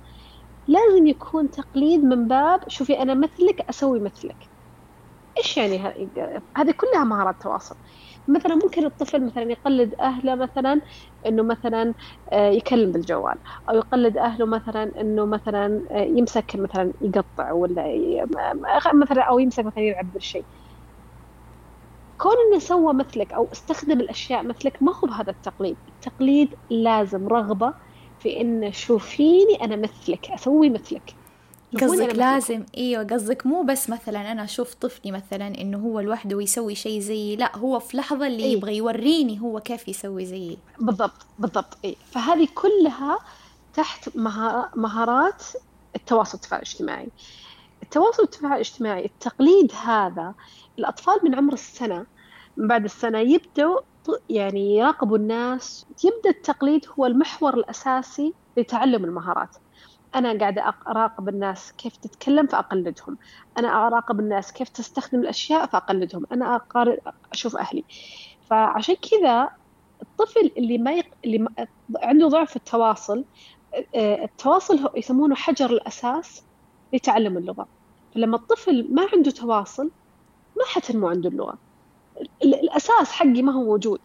لازم 0.67 1.07
يكون 1.07 1.50
تقليد 1.51 2.01
من 2.05 2.27
باب 2.27 2.62
شوفي 2.69 3.00
أنا 3.01 3.13
مثلك 3.15 3.62
أسوي 3.69 4.00
مثلك. 4.00 4.52
إيش 5.37 5.57
يعني 5.57 5.79
هذه 6.57 6.71
كلها 6.71 7.03
مهارات 7.03 7.35
تواصل. 7.41 7.75
مثلا 8.27 8.55
ممكن 8.55 8.85
الطفل 8.85 9.25
مثلا 9.25 9.43
يقلد 9.51 9.93
أهله 10.01 10.35
مثلا 10.35 10.81
إنه 11.25 11.43
مثلا 11.43 11.93
آه، 12.33 12.49
يكلم 12.49 12.91
بالجوال 12.91 13.35
أو 13.69 13.75
يقلد 13.75 14.17
أهله 14.17 14.45
مثلا 14.45 14.91
إنه 15.01 15.25
مثلا 15.25 15.81
آه، 15.91 15.97
يمسك 16.01 16.55
مثلا 16.55 16.93
يقطع 17.01 17.51
ولا 17.53 17.83
مثلا 18.93 19.21
أو 19.23 19.39
يمسك 19.39 19.65
مثلا 19.65 19.83
يلعب 19.83 20.11
بالشيء. 20.11 20.47
كون 22.17 22.31
إنه 22.51 22.59
سوى 22.59 22.93
مثلك 22.93 23.33
أو 23.33 23.49
استخدم 23.53 23.99
الأشياء 24.01 24.43
مثلك 24.43 24.77
ما 24.81 24.91
هو 24.91 25.07
بهذا 25.07 25.31
التقليد. 25.31 25.77
التقليد 25.87 26.55
لازم 26.69 27.27
رغبة 27.27 27.73
في 28.17 28.41
ان 28.41 28.71
شوفيني 28.71 29.55
أنا 29.61 29.75
مثلك 29.75 30.31
أسوي 30.31 30.69
مثلك. 30.69 31.23
قصدك 31.82 32.15
لازم 32.15 32.65
إيوه 32.77 33.03
قصدك 33.03 33.46
مو 33.46 33.63
بس 33.63 33.89
مثلا 33.89 34.32
أنا 34.32 34.44
أشوف 34.44 34.74
طفلي 34.74 35.12
مثلا 35.12 35.48
إنه 35.48 35.77
هو 35.77 36.00
لوحده 36.00 36.36
ويسوي 36.36 36.75
شيء 36.75 37.00
زيي 37.00 37.36
لا 37.36 37.58
هو 37.58 37.80
في 37.80 37.98
لحظة 37.98 38.27
اللي 38.27 38.44
إيه؟ 38.44 38.53
يبغى 38.53 38.77
يوريني 38.77 39.42
هو 39.42 39.60
كيف 39.60 39.88
يسوي 39.88 40.25
زيي 40.25 40.58
بالضبط 40.80 41.25
بالضبط 41.39 41.77
اي 41.86 41.96
فهذه 42.12 42.48
كلها 42.56 43.20
تحت 43.74 44.10
مهارات 44.75 45.44
التواصل 45.96 46.36
التفاعل 46.38 46.62
الاجتماعي. 46.62 47.10
التواصل 47.84 48.24
التفاعل 48.24 48.53
الاجتماعي 48.53 49.06
التقليد 49.06 49.72
هذا 49.84 50.34
الأطفال 50.80 51.20
من 51.24 51.36
عمر 51.36 51.53
السنة 51.53 52.06
من 52.58 52.68
بعد 52.68 52.84
السنة 52.84 53.20
يبدأوا 53.20 53.80
يعني 54.30 54.77
يراقبوا 54.77 55.18
الناس. 55.18 55.86
يبدأ 56.03 56.30
التقليد 56.30 56.86
هو 57.00 57.06
المحور 57.06 57.53
الأساسي 57.53 58.34
لتعلم 58.58 59.06
المهارات. 59.06 59.56
أنا 60.15 60.39
قاعدة 60.39 60.74
أراقب 60.88 61.29
الناس 61.29 61.72
كيف 61.72 61.98
تتكلم 61.98 62.48
فأقلدهم. 62.48 63.17
أنا 63.58 63.88
أراقب 63.88 64.20
الناس 64.20 64.53
كيف 64.53 64.70
تستخدم 64.70 65.20
الأشياء 65.20 65.65
فأقلدهم. 65.65 66.25
أنا 66.32 66.55
أقارن 66.55 66.98
أشوف 67.32 67.55
أهلي. 67.58 67.84
فعشان 68.50 68.96
كذا 68.96 69.50
الطفل 70.01 70.51
اللي 70.58 70.77
ما 70.77 70.91
يق... 70.91 71.05
اللي 71.25 71.38
ما... 71.38 71.50
عنده 71.96 72.27
ضعف 72.27 72.50
في 72.50 72.55
التواصل 72.55 73.25
آه، 73.96 74.24
التواصل 74.24 74.79
هو 74.79 74.91
يسمونه 74.96 75.36
حجر 75.36 75.70
الأساس 75.70 76.43
لتعلم 76.93 77.38
اللغة. 77.38 77.67
فلما 78.15 78.36
الطفل 78.36 78.93
ما 78.93 79.08
عنده 79.13 79.32
تواصل 79.32 79.91
ما 80.58 80.65
حتنمو 80.65 81.08
عنده 81.08 81.29
اللغة. 81.29 81.58
الأساس 82.43 83.12
حقي 83.12 83.41
ما 83.41 83.51
هو 83.51 83.63
موجود. 83.63 84.00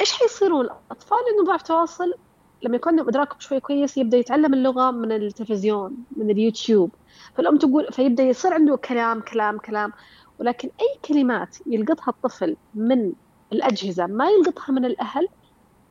إيش 0.00 0.12
حيصيرون؟ 0.12 0.64
الأطفال 0.64 1.18
إنه 1.34 1.44
ضعف 1.46 1.62
تواصل 1.62 2.14
لما 2.64 2.76
يكون 2.76 2.90
عندهم 2.92 3.08
إدراك 3.08 3.40
شوي 3.40 3.60
كويس 3.60 3.96
يبدأ 3.96 4.18
يتعلم 4.18 4.54
اللغة 4.54 4.90
من 4.90 5.12
التلفزيون 5.12 5.96
من 6.16 6.30
اليوتيوب. 6.30 6.90
فالأم 7.36 7.58
تقول 7.58 7.92
فيبدأ 7.92 8.22
يصير 8.22 8.54
عنده 8.54 8.76
كلام 8.76 9.20
كلام 9.20 9.58
كلام. 9.58 9.92
ولكن 10.40 10.70
أي 10.80 10.98
كلمات 11.08 11.56
يلقطها 11.66 12.08
الطفل 12.08 12.56
من 12.74 13.12
الأجهزة 13.52 14.06
ما 14.06 14.28
يلقطها 14.30 14.72
من 14.72 14.84
الأهل 14.84 15.28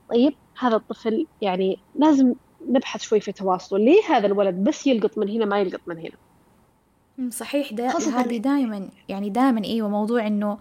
طيب 0.10 0.34
هذا 0.60 0.76
الطفل 0.76 1.28
يعني 1.42 1.80
لازم 1.96 2.34
نبحث 2.68 3.02
شوي 3.02 3.20
في 3.20 3.32
تواصله. 3.32 3.80
ليه 3.80 4.02
هذا 4.10 4.26
الولد 4.26 4.56
بس 4.56 4.88
يلقط 4.88 5.18
من 5.18 5.30
هنا 5.30 5.46
ما 5.46 5.60
يلقط 5.60 5.82
من 5.88 5.98
هنا؟ 5.98 7.30
صحيح. 7.30 7.74
دا 7.74 7.88
هذه 7.88 8.38
دائما 8.38 8.90
يعني 9.10 9.30
دائما 9.30 9.64
إيوه 9.64 9.90
موضوع 9.90 10.28
إنه 10.28 10.58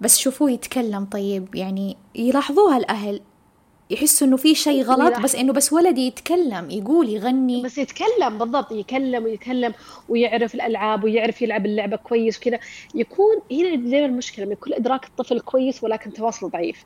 بس 0.00 0.18
شوفوه 0.18 0.50
يتكلم 0.50 1.04
طيب 1.04 1.54
يعني 1.54 1.96
يلاحظوها 2.14 2.76
الأهل. 2.76 3.20
يحسوا 3.90 4.26
إنه 4.26 4.36
في 4.36 4.54
شيء 4.54 4.82
غلط 4.82 5.20
بس 5.20 5.34
إنه 5.34 5.52
بس 5.52 5.72
ولدي 5.72 6.06
يتكلم 6.06 6.70
يقول 6.70 7.08
يغني. 7.08 7.62
بس 7.62 7.78
يتكلم 7.78 8.38
بالضبط 8.38 8.72
يتكلم 8.72 9.24
ويتكلم 9.24 9.74
ويعرف 10.08 10.54
الألعاب 10.54 11.04
ويعرف 11.04 11.42
يلعب 11.42 11.66
اللعبة 11.66 11.96
كويس 11.96 12.38
وكذا. 12.38 12.58
يكون 12.94 13.36
هنا 13.52 13.74
دائما 13.74 14.06
المشكلة 14.06 14.44
لما 14.44 14.52
يكون 14.52 14.74
إدراك 14.74 15.04
الطفل 15.04 15.40
كويس 15.40 15.84
ولكن 15.84 16.12
تواصله 16.12 16.48
ضعيف. 16.48 16.84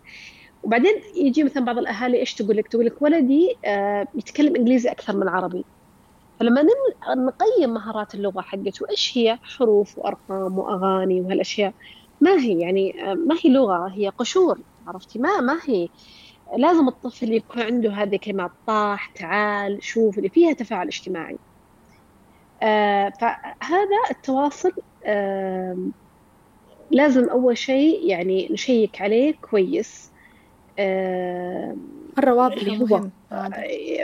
وبعدين 0.63 0.93
يجي 1.17 1.45
مثلا 1.45 1.65
بعض 1.65 1.79
الأهالي 1.79 2.21
إيش 2.21 2.35
تقول 2.35 2.57
لك؟ 2.57 2.69
تقول 2.69 2.87
لك 2.87 3.03
ولدي 3.03 3.57
آه 3.65 4.07
يتكلم 4.15 4.57
إنجليزي 4.57 4.89
أكثر 4.91 5.17
من 5.17 5.29
عربي. 5.29 5.65
فلما 6.41 6.67
نقيم 7.17 7.75
مهارات 7.75 8.15
اللغة 8.15 8.41
حقته 8.41 8.87
إيش 8.91 9.19
هي؟ 9.19 9.39
حروف 9.43 9.99
وأرقام 9.99 10.59
وأغاني 10.59 11.21
وهالأشياء. 11.21 11.75
ما 12.21 12.41
هي 12.41 12.61
يعني 12.61 12.95
ما 13.27 13.37
هي 13.45 13.51
لغة 13.51 13.89
هي 13.89 14.09
قشور 14.09 14.59
عرفتي؟ 14.87 15.19
ما 15.19 15.41
ما 15.41 15.59
هي. 15.65 15.89
لازم 16.57 16.89
الطفل 16.89 17.33
يكون 17.33 17.63
عنده 17.63 17.93
هذه 17.93 18.17
كلمات 18.17 18.51
طاح 18.67 19.13
تعال 19.15 19.85
شوف 19.85 20.19
اللي 20.19 20.29
فيها 20.29 20.53
تفاعل 20.53 20.87
اجتماعي. 20.87 21.39
آه 22.63 23.13
فهذا 23.21 24.01
التواصل 24.11 24.73
آه 25.05 25.77
لازم 26.91 27.29
أول 27.29 27.59
شيء 27.59 28.07
يعني 28.07 28.49
نشيك 28.53 29.03
عليه 29.03 29.35
كويس. 29.41 30.13
آه 30.79 31.77
مرة 32.19 32.35
واضح 32.35 32.69
هو 32.93 33.11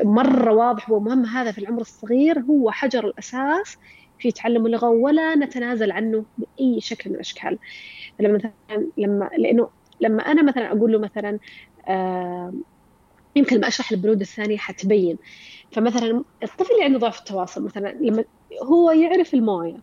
مرة 0.05 0.53
واضح 0.53 0.91
ومهم 0.91 1.25
هذا 1.27 1.53
في 1.53 1.59
العمر 1.59 1.81
الصغير. 1.81 2.39
هو 2.41 2.71
حجر 2.71 3.07
الأساس 3.07 3.77
في 4.19 4.33
تعلم 4.33 4.67
اللغة 4.67 4.89
ولا 4.89 5.35
نتنازل 5.35 5.93
عنه 5.93 6.27
بأي 6.39 6.81
شكل 6.81 7.11
من 7.11 7.17
الأشكال. 7.17 7.59
لما 8.21 8.35
مثلا 8.35 8.91
لما 8.97 9.31
لأنه 9.39 9.71
لما 10.01 10.23
أنا 10.23 10.43
مثلا 10.43 10.73
أقول 10.73 10.93
له 10.93 10.99
مثلا 10.99 11.31
آه 11.31 11.39
يمكن 13.37 13.57
لما 13.57 13.69
أشرح 13.69 13.93
البنود 13.93 14.21
الثانية 14.21 14.57
حتبين. 14.57 15.19
فمثلا 15.73 16.25
الطفل 16.43 16.73
اللي 16.73 16.85
عنده 16.85 16.99
ضعف 16.99 17.19
التواصل 17.19 17.65
مثلا 17.65 17.93
لما 18.01 18.25
هو 18.63 18.91
يعرف 18.91 19.35
الموية 19.35 19.77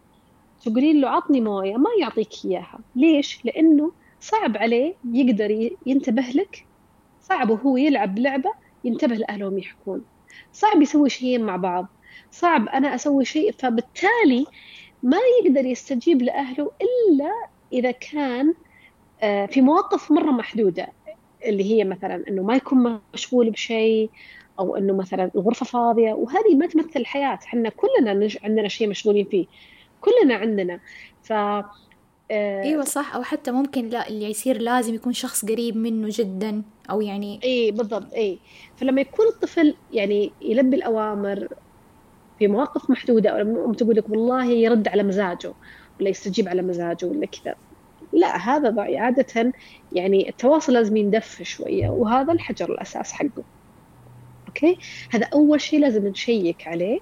تقولين 0.66 1.02
له 1.02 1.10
عطني 1.10 1.42
موية 1.42 1.78
ما 1.78 1.90
يعطيك 2.00 2.30
إياها. 2.46 2.80
ليش؟ 2.96 3.46
لأنه 3.46 3.92
صعب 4.20 4.58
عليه 4.58 4.96
يقدر 5.14 5.72
ينتبه 5.86 6.22
لك. 6.22 6.66
صعب 7.22 7.50
وهو 7.50 7.78
يلعب 7.78 8.20
لعبة 8.20 8.52
ينتبه 8.84 9.16
لأهلهم 9.16 9.58
يحكون. 9.58 10.06
صعب 10.54 10.82
يسوي 10.82 11.10
شيئين 11.10 11.44
مع 11.44 11.56
بعض. 11.56 11.88
صعب 12.32 12.70
أنا 12.70 12.96
أسوي 12.96 13.26
شيء 13.26 13.52
فبالتالي 13.52 14.46
ما 15.04 15.18
يقدر 15.44 15.66
يستجيب 15.66 16.22
لأهله 16.22 16.72
إلا 16.82 17.32
إذا 17.74 17.92
كان 17.92 18.54
آه، 19.22 19.46
في 19.46 19.62
مواقف 19.62 20.12
مرة 20.12 20.32
محدودة. 20.32 20.97
اللي 21.46 21.63
هي 21.63 21.84
مثلا 21.84 22.24
أنه 22.29 22.44
ما 22.44 22.56
يكون 22.56 23.00
مشغول 23.13 23.50
بشيء 23.50 24.10
أو 24.60 24.75
أنه 24.75 24.94
مثلا 24.94 25.32
الغرفة 25.36 25.65
فاضية. 25.65 26.13
وهذه 26.13 26.56
ما 26.56 26.67
تمثل 26.67 27.00
الحياة. 27.00 27.39
إحنا 27.46 27.70
كلنا 27.70 28.29
عندنا 28.44 28.67
شيء 28.67 28.88
مشغولين 28.89 29.25
فيه. 29.25 29.46
كلنا 30.01 30.36
عندنا. 30.36 30.79
ف 31.24 31.34
آه، 32.32 32.63
إيوه 32.63 32.84
صح. 32.84 33.15
أو 33.15 33.24
حتى 33.24 33.51
ممكن 33.51 33.89
لا 33.89 34.08
اللي 34.08 34.29
يصير 34.29 34.62
لازم 34.62 34.96
يكون 34.96 35.13
شخص 35.13 35.46
قريب 35.46 35.77
منه 35.77 36.08
جدا. 36.12 36.63
أو 36.89 37.01
يعني 37.01 37.39
إي 37.44 37.72
بالضبط. 37.72 38.13
إي. 38.13 38.39
فلما 38.77 39.01
يكون 39.01 39.27
الطفل 39.27 39.75
يعني 39.94 40.32
يلبي 40.41 40.75
الأوامر 40.75 41.48
في 42.39 42.48
مواقف 42.48 42.89
محدودة 42.89 43.29
أو 43.29 43.74
تقول 43.74 43.96
لك 43.96 44.10
والله 44.10 44.46
يرد 44.46 44.88
على 44.88 45.03
مزاجه 45.03 45.53
ولا 46.00 46.10
يستجيب 46.10 46.48
على 46.50 46.62
مزاجه 46.62 47.06
ولا 47.06 47.25
كذا. 47.25 47.56
لا 48.18 48.38
هذا 48.38 48.76
عادة 49.00 49.54
يعني 49.92 50.30
التواصل 50.30 50.74
لازم 50.74 50.98
يندف 50.98 51.42
شوية 51.44 51.90
وهذا 51.90 52.34
الحجر 52.34 52.72
الأساس 52.72 53.12
حقه. 53.14 53.44
أوكي؟ 54.48 54.78
هذا 55.12 55.28
أول 55.34 55.62
شيء 55.62 55.80
لازم 55.80 56.08
نشيك 56.08 56.68
عليه. 56.68 57.00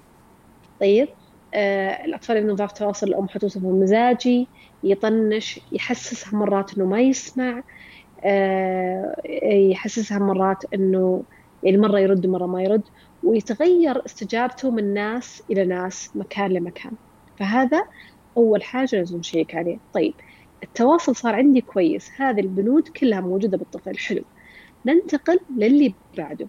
طيب؟ 0.80 1.08
آه 1.54 2.04
الأطفال 2.04 2.36
اللي 2.36 2.52
ضعف 2.52 2.72
تواصل 2.72 3.06
الأم 3.08 3.28
حتوصفه 3.28 3.70
مزاجي 3.70 4.52
يطنش 4.82 5.60
يحسسها 5.72 6.38
مرات 6.38 6.76
إنه 6.78 6.86
ما 6.86 7.00
يسمع 7.00 7.62
آه 8.24 9.14
يحسسها 9.72 10.18
مرات 10.18 10.64
إنه 10.74 11.26
يعني 11.62 11.78
مرة 11.78 11.98
يرد 12.00 12.26
ومرة 12.26 12.46
ما 12.46 12.62
يرد 12.62 12.82
ويتغير 13.22 14.06
استجابته 14.06 14.70
من 14.70 14.94
ناس 14.94 15.42
إلى 15.50 15.64
ناس 15.64 16.10
مكان 16.16 16.52
لمكان. 16.52 16.96
فهذا 17.36 17.82
أول 18.36 18.62
حاجة 18.64 18.96
لازم 18.96 19.18
نشيك 19.18 19.54
عليه. 19.54 19.80
طيب 19.92 20.14
التواصل 20.66 21.16
صار 21.16 21.34
عندي 21.34 21.60
كويس. 21.60 22.10
هذه 22.16 22.40
البنود 22.40 22.88
كلها 22.88 23.20
موجودة 23.20 23.58
بالطفل. 23.58 23.98
حلو. 23.98 24.24
ننتقل 24.86 25.38
للي 25.56 25.96
بعده. 26.16 26.48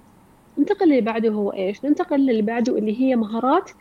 ننتقل 0.57 0.87
للي 0.89 1.01
بعده 1.01 1.29
هو 1.29 1.53
إيش؟ 1.53 1.85
ننتقل 1.85 2.19
للي 2.25 2.41
بعده 2.41 2.77
اللي 2.77 3.01
هي 3.01 3.15
مهارات 3.15 3.71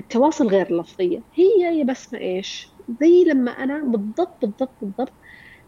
التواصل 0.00 0.48
غير 0.48 0.66
اللفظية 0.70 1.22
هي 1.34 1.78
يا 1.78 1.84
بسمة 1.84 2.18
إيش؟ 2.20 2.76
زي 3.00 3.24
لما 3.24 3.50
أنا 3.50 3.84
بالضبط 3.84 4.38
بالضبط 4.44 4.76
بالضبط 4.82 5.14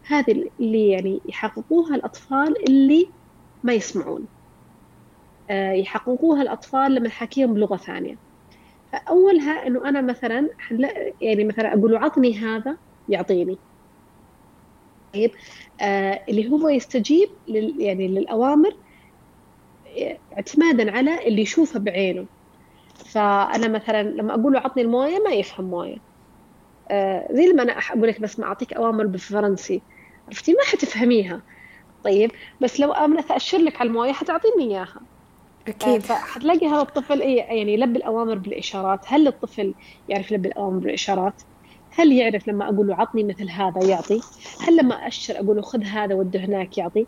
هذه 0.07 0.51
اللي 0.59 0.89
يعني 0.89 1.21
يحققوها 1.25 1.95
الأطفال 1.95 2.69
اللي 2.69 3.15
ما 3.63 3.73
يسمعون. 3.73 4.27
آه، 5.49 5.71
يحققوها 5.71 6.41
الأطفال 6.41 6.95
لما 6.95 7.07
نحكيهم 7.07 7.53
بلغة 7.53 7.77
ثانية. 7.77 8.19
فأولها 8.91 9.67
إنه 9.67 9.89
أنا 9.89 10.01
مثلا 10.01 10.49
يعني 11.21 11.43
مثلا 11.45 11.73
أقول 11.73 11.95
عطني 11.95 12.37
هذا 12.39 12.77
يعطيني. 13.07 13.61
طيب 15.17 15.31
آه 15.81 16.23
اللي 16.29 16.49
هو 16.51 16.69
يستجيب 16.69 17.29
لل 17.47 17.81
يعني 17.81 18.07
للأوامر 18.07 18.71
آه، 19.87 20.17
اعتمادا 20.37 20.91
على 20.91 21.27
اللي 21.27 21.41
يشوفه 21.41 21.79
بعينه. 21.79 22.27
فأنا 23.05 23.67
مثلا 23.67 24.03
لما 24.03 24.33
أقول 24.33 24.53
له 24.53 24.59
عطني 24.59 24.83
الموية 24.83 25.19
ما 25.19 25.31
يفهم 25.31 25.65
موية. 25.69 25.97
آه 26.91 27.27
زي 27.31 27.45
لما 27.45 27.63
أنا 27.63 27.73
أقول 27.73 28.07
لك 28.07 28.21
بس 28.21 28.39
ما 28.39 28.45
أعطيك 28.45 28.73
أوامر 28.73 29.07
بالفرنسي. 29.07 29.81
عرفتي؟ 30.27 30.51
ما 30.51 30.63
حتفهميها. 30.71 31.41
طيب 32.03 32.31
بس 32.61 32.79
لو 32.79 32.91
أنا 32.91 33.19
أشر 33.19 33.57
لك 33.57 33.81
على 33.81 33.87
الموية 33.87 34.11
حتعطيني 34.11 34.63
إياها. 34.75 34.99
أكيد. 35.67 36.01
فحتلاقي 36.01 36.67
هذا 36.67 36.81
الطفل 36.81 37.21
إيه 37.21 37.37
يعني 37.37 37.73
يلبي 37.73 37.99
الأوامر 37.99 38.37
بالإشارات. 38.37 38.99
هل 39.07 39.27
الطفل 39.27 39.75
يعرف 40.07 40.31
يلبي 40.31 40.49
الأوامر 40.49 40.79
بالإشارات؟ 40.79 41.41
هل 41.97 42.11
يعرف 42.11 42.47
لما 42.47 42.65
أقول 42.69 42.87
له 42.87 42.95
عطني 42.95 43.23
مثل 43.23 43.49
هذا 43.49 43.81
يعطي؟ 43.83 44.23
هل 44.59 44.77
لما 44.77 45.07
أشر 45.07 45.35
أقول 45.39 45.55
له 45.55 45.61
خذ 45.61 45.83
هذا 45.83 46.15
وده 46.15 46.39
هناك 46.39 46.77
يعطي؟ 46.77 47.07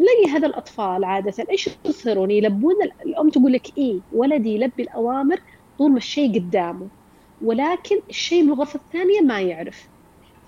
نلاقي 0.00 0.38
هذا 0.38 0.46
الأطفال 0.46 1.04
عادة 1.04 1.46
إيش 1.50 1.70
يصيرون 1.84 2.30
يلبون 2.30 2.74
الأم 3.06 3.30
تقول 3.30 3.52
لك 3.52 3.78
إيه؟ 3.78 4.02
ولدي 4.12 4.54
يلبي 4.54 4.82
الأوامر 4.82 5.40
طول 5.78 5.90
ما 5.92 5.96
الشيء 5.96 6.34
قدامه 6.34 6.90
ولكن 7.40 8.02
الشيء 8.10 8.42
من 8.42 8.48
الغرفة 8.52 8.80
الثانية 8.80 9.20
ما 9.20 9.40
يعرف. 9.40 9.90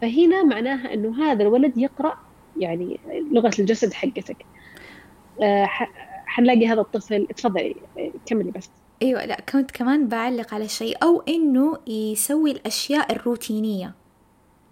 فهنا 0.00 0.44
معناها 0.44 0.94
أنه 0.94 1.24
هذا 1.24 1.42
الولد 1.42 1.78
يقرأ 1.78 2.18
يعني 2.56 3.00
لغة 3.32 3.52
الجسد 3.58 3.92
حقتك. 3.92 4.46
آه 5.42 5.68
حنلاقي 6.26 6.66
هذا 6.66 6.80
الطفل 6.80 7.26
تفضلي 7.36 7.74
كملي 8.26 8.50
بس. 8.50 8.81
أيوه 9.02 9.24
لا 9.24 9.40
كنت 9.40 9.70
كمان 9.70 10.08
بعلق 10.08 10.54
على 10.54 10.68
شيء 10.68 11.02
أو 11.02 11.20
إنه 11.20 11.78
يسوي 11.86 12.50
الأشياء 12.50 13.12
الروتينية. 13.12 13.94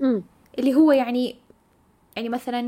امم 0.03 0.23
اللي 0.59 0.75
هو 0.75 0.93
يعني 0.93 1.35
يعني 2.17 2.29
مثلا 2.29 2.63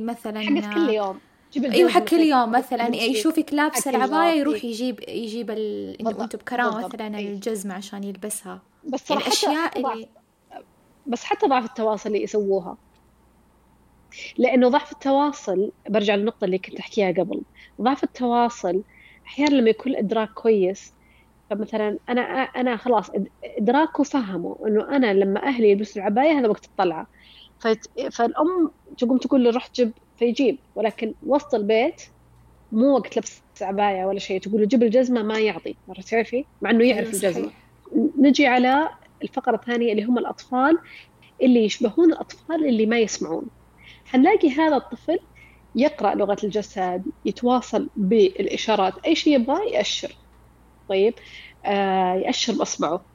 مثلا 0.00 0.40
حق 0.60 0.74
كل 0.74 0.94
يوم. 0.94 1.20
أيوه 1.56 1.90
حق 1.90 2.04
كل 2.04 2.16
يوم 2.16 2.52
مثلا 2.52 2.96
يشوفك 2.96 3.52
لابسة 3.52 3.90
العباية 3.90 4.40
يروح 4.40 4.64
يجيب 4.64 5.00
يجيب 5.08 5.50
ال... 5.50 6.08
أنتم 6.08 6.38
بكرامة 6.38 6.86
مثلا 6.86 7.18
الجزمة 7.18 7.74
عشان 7.74 8.04
يلبسها. 8.04 8.62
بس 8.92 9.10
يعني 9.10 9.22
الأشياء 9.22 9.78
اللي 9.78 10.08
بس 11.06 11.24
حتى 11.24 11.46
ضعف 11.46 11.64
التواصل 11.64 12.08
اللي 12.08 12.22
يسووها. 12.22 12.76
لأنه 14.38 14.68
ضعف 14.68 14.92
التواصل 14.92 15.72
برجع 15.88 16.14
للنقطة 16.14 16.44
اللي 16.44 16.58
كنت 16.58 16.78
أحكيها 16.78 17.12
قبل 17.12 17.42
ضعف 17.80 18.04
التواصل 18.04 18.82
أحيانا 19.26 19.54
لما 19.54 19.70
يكون 19.70 19.92
الإدراك 19.92 20.28
كويس 20.34 20.97
فمثلا 21.50 21.98
أنا 22.08 22.20
أنا 22.42 22.76
خلاص 22.76 23.10
إدراكه 23.44 24.04
فهمه 24.04 24.56
إنه 24.66 24.96
أنا 24.96 25.14
لما 25.14 25.42
أهلي 25.42 25.70
يلبسوا 25.70 26.02
العباية 26.02 26.38
هذا 26.38 26.48
وقت 26.48 26.64
الطلعة. 26.64 27.06
فالأم 28.10 28.70
تقوم 28.98 29.18
تقول 29.18 29.44
له 29.44 29.50
روح 29.50 29.68
جيب 29.74 29.92
فيجيب. 30.18 30.58
ولكن 30.74 31.14
وسط 31.26 31.54
البيت 31.54 32.02
مو 32.72 32.94
وقت 32.94 33.16
لبس 33.16 33.42
عباية 33.62 34.04
ولا 34.04 34.18
شيء. 34.18 34.40
تقول 34.40 34.60
له 34.60 34.66
جيب 34.66 34.82
الجزمة 34.82 35.22
ما 35.22 35.38
يعطي. 35.38 35.74
مرة 35.88 36.00
تعرفي؟ 36.00 36.44
مع 36.62 36.70
إنه 36.70 36.84
يعرف 36.84 37.06
أيوة، 37.06 37.14
الجزمة. 37.14 37.50
نجي 38.18 38.46
على 38.46 38.88
الفقرة 39.22 39.56
الثانية 39.56 39.92
اللي 39.92 40.04
هم 40.04 40.18
الأطفال 40.18 40.78
اللي 41.42 41.64
يشبهون 41.64 42.12
الأطفال 42.12 42.68
اللي 42.68 42.86
ما 42.86 42.98
يسمعون. 42.98 43.46
حنلاقي 44.04 44.50
هذا 44.50 44.76
الطفل 44.76 45.18
يقرأ 45.74 46.14
لغة 46.14 46.36
الجسد 46.44 47.02
يتواصل 47.24 47.88
بالإشارات. 47.96 48.94
أي 49.06 49.14
شيء 49.14 49.34
يبغى 49.34 49.70
يأشر. 49.70 50.16
طيب 50.88 51.14
آه 51.66 52.14
يأشر 52.14 52.52
بأصبعه. 52.52 53.06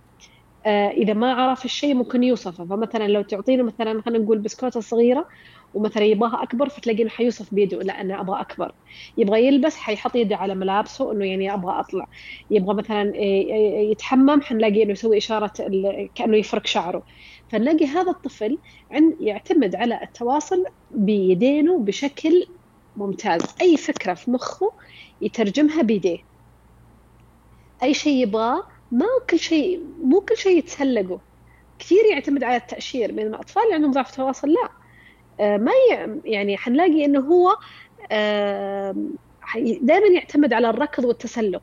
آه 0.66 0.90
إذا 0.90 1.14
ما 1.14 1.34
عرف 1.34 1.66
الشيء 1.66 1.94
ممكن 1.96 2.24
يوصفه. 2.24 2.66
فمثلا 2.66 3.08
لو 3.08 3.22
تعطينه 3.22 3.64
مثلا 3.64 4.02
خلينا 4.02 4.24
نقول 4.24 4.40
بسكوتة 4.40 4.80
صغيرة 4.80 5.28
ومثلا 5.74 6.04
يبغاها 6.06 6.44
أكبر 6.44 6.70
فتلاقيه 6.70 7.08
حيوصف 7.10 7.54
بيده. 7.54 7.78
لا 7.80 8.02
أنا 8.02 8.22
أبغى 8.22 8.42
أكبر. 8.42 8.72
يبغى 9.18 9.48
يلبس 9.48 9.76
حيحط 9.78 10.16
يده 10.16 10.36
على 10.38 10.56
ملابسه 10.56 11.12
إنه 11.12 11.26
يعني 11.26 11.54
أبغى 11.54 11.80
أطلع. 11.80 12.06
يبغى 12.50 12.76
مثلا 12.76 13.14
يتحمم 13.92 14.42
حنلاقي 14.42 14.84
إنه 14.84 14.92
يسوي 14.92 15.18
إشارة 15.18 15.52
كأنه 16.16 16.38
يفرك 16.38 16.68
شعره. 16.68 17.04
فنلاقي 17.50 17.86
هذا 17.86 18.12
الطفل 18.12 18.60
عند 18.92 19.18
يعتمد 19.20 19.76
على 19.76 20.00
التواصل 20.04 20.64
بيدينه 20.90 21.80
بشكل 21.80 22.46
ممتاز. 22.96 23.42
أي 23.62 23.78
فكرة 23.78 24.14
في 24.14 24.32
مخه 24.32 24.76
يترجمها 25.22 25.82
بيديه. 25.82 26.33
أي 27.84 27.94
شيء 27.94 28.22
يبغاه 28.24 28.64
ما 28.92 29.06
كل 29.30 29.40
شيء 29.40 29.82
مو 30.04 30.22
كل 30.22 30.38
شيء 30.38 30.58
يتسلقه. 30.58 31.20
كثير 31.80 32.06
يعتمد 32.12 32.44
على 32.44 32.56
التأشير 32.56 33.12
بينما 33.12 33.36
الأطفال 33.36 33.64
اللي 33.64 33.76
عندهم 33.76 33.92
ضعف 33.92 34.16
تواصل 34.16 34.50
لا. 34.50 34.70
آه، 35.40 35.58
ما 35.58 35.72
يعني 36.26 36.58
حنلاقي 36.58 37.06
إنه 37.06 37.20
هو 37.20 37.58
دائما 39.82 40.08
يعتمد 40.16 40.54
على 40.54 40.70
الركض 40.70 41.06
والتسلق. 41.06 41.62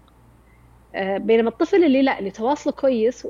آه، 0.94 1.18
بينما 1.18 1.48
الطفل 1.48 1.84
اللي 1.84 2.02
لا 2.02 2.18
اللي 2.18 2.30
تواصله 2.30 2.72
كويس 2.72 3.28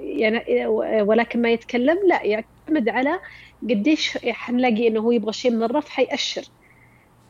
يعني 0.00 0.66
ولكن 1.02 1.42
ما 1.42 1.50
يتكلم 1.50 1.98
لا 2.06 2.22
يعتمد 2.22 2.88
على 2.88 3.20
قديش 3.62 4.18
حنلاقي 4.18 4.88
إنه 4.88 5.00
هو 5.00 5.12
يبغى 5.12 5.32
شيء 5.32 5.50
من 5.50 5.62
الرف 5.62 5.88
حيأشر. 5.88 6.42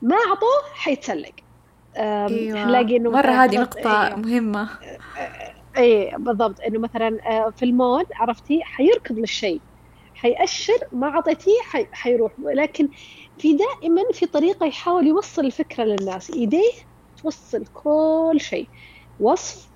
ما 0.02 0.16
أعطوه 0.16 0.74
حيتسلق. 0.74 1.32
أيوة. 1.96 2.64
حنلاقي 2.64 2.96
إنه 2.96 3.10
مرة 3.10 3.30
هذه 3.30 3.58
نقطة 3.58 4.06
أيوة. 4.06 4.16
مهمة. 4.16 4.68
اي 5.76 6.12
بالضبط. 6.18 6.60
إنه 6.60 6.78
مثلا 6.78 7.18
آه، 7.26 7.50
في 7.50 7.64
المود 7.64 8.06
عرفتي 8.14 8.60
حيركض 8.64 9.18
للشيء. 9.18 9.62
حيأشر 10.14 10.78
ما 10.92 11.08
أعطيتيه 11.08 11.60
حي... 11.62 11.86
حيروح. 11.92 12.32
ولكن 12.42 12.88
في 13.38 13.52
دائما 13.56 14.02
في 14.12 14.26
طريقة 14.26 14.66
يحاول 14.66 15.06
يوصل 15.06 15.44
الفكرة 15.44 15.84
للناس. 15.84 16.30
إيديه 16.30 16.72
توصل 17.22 17.64
كل 17.66 18.36
شيء. 18.40 18.70
وصف 19.18 19.72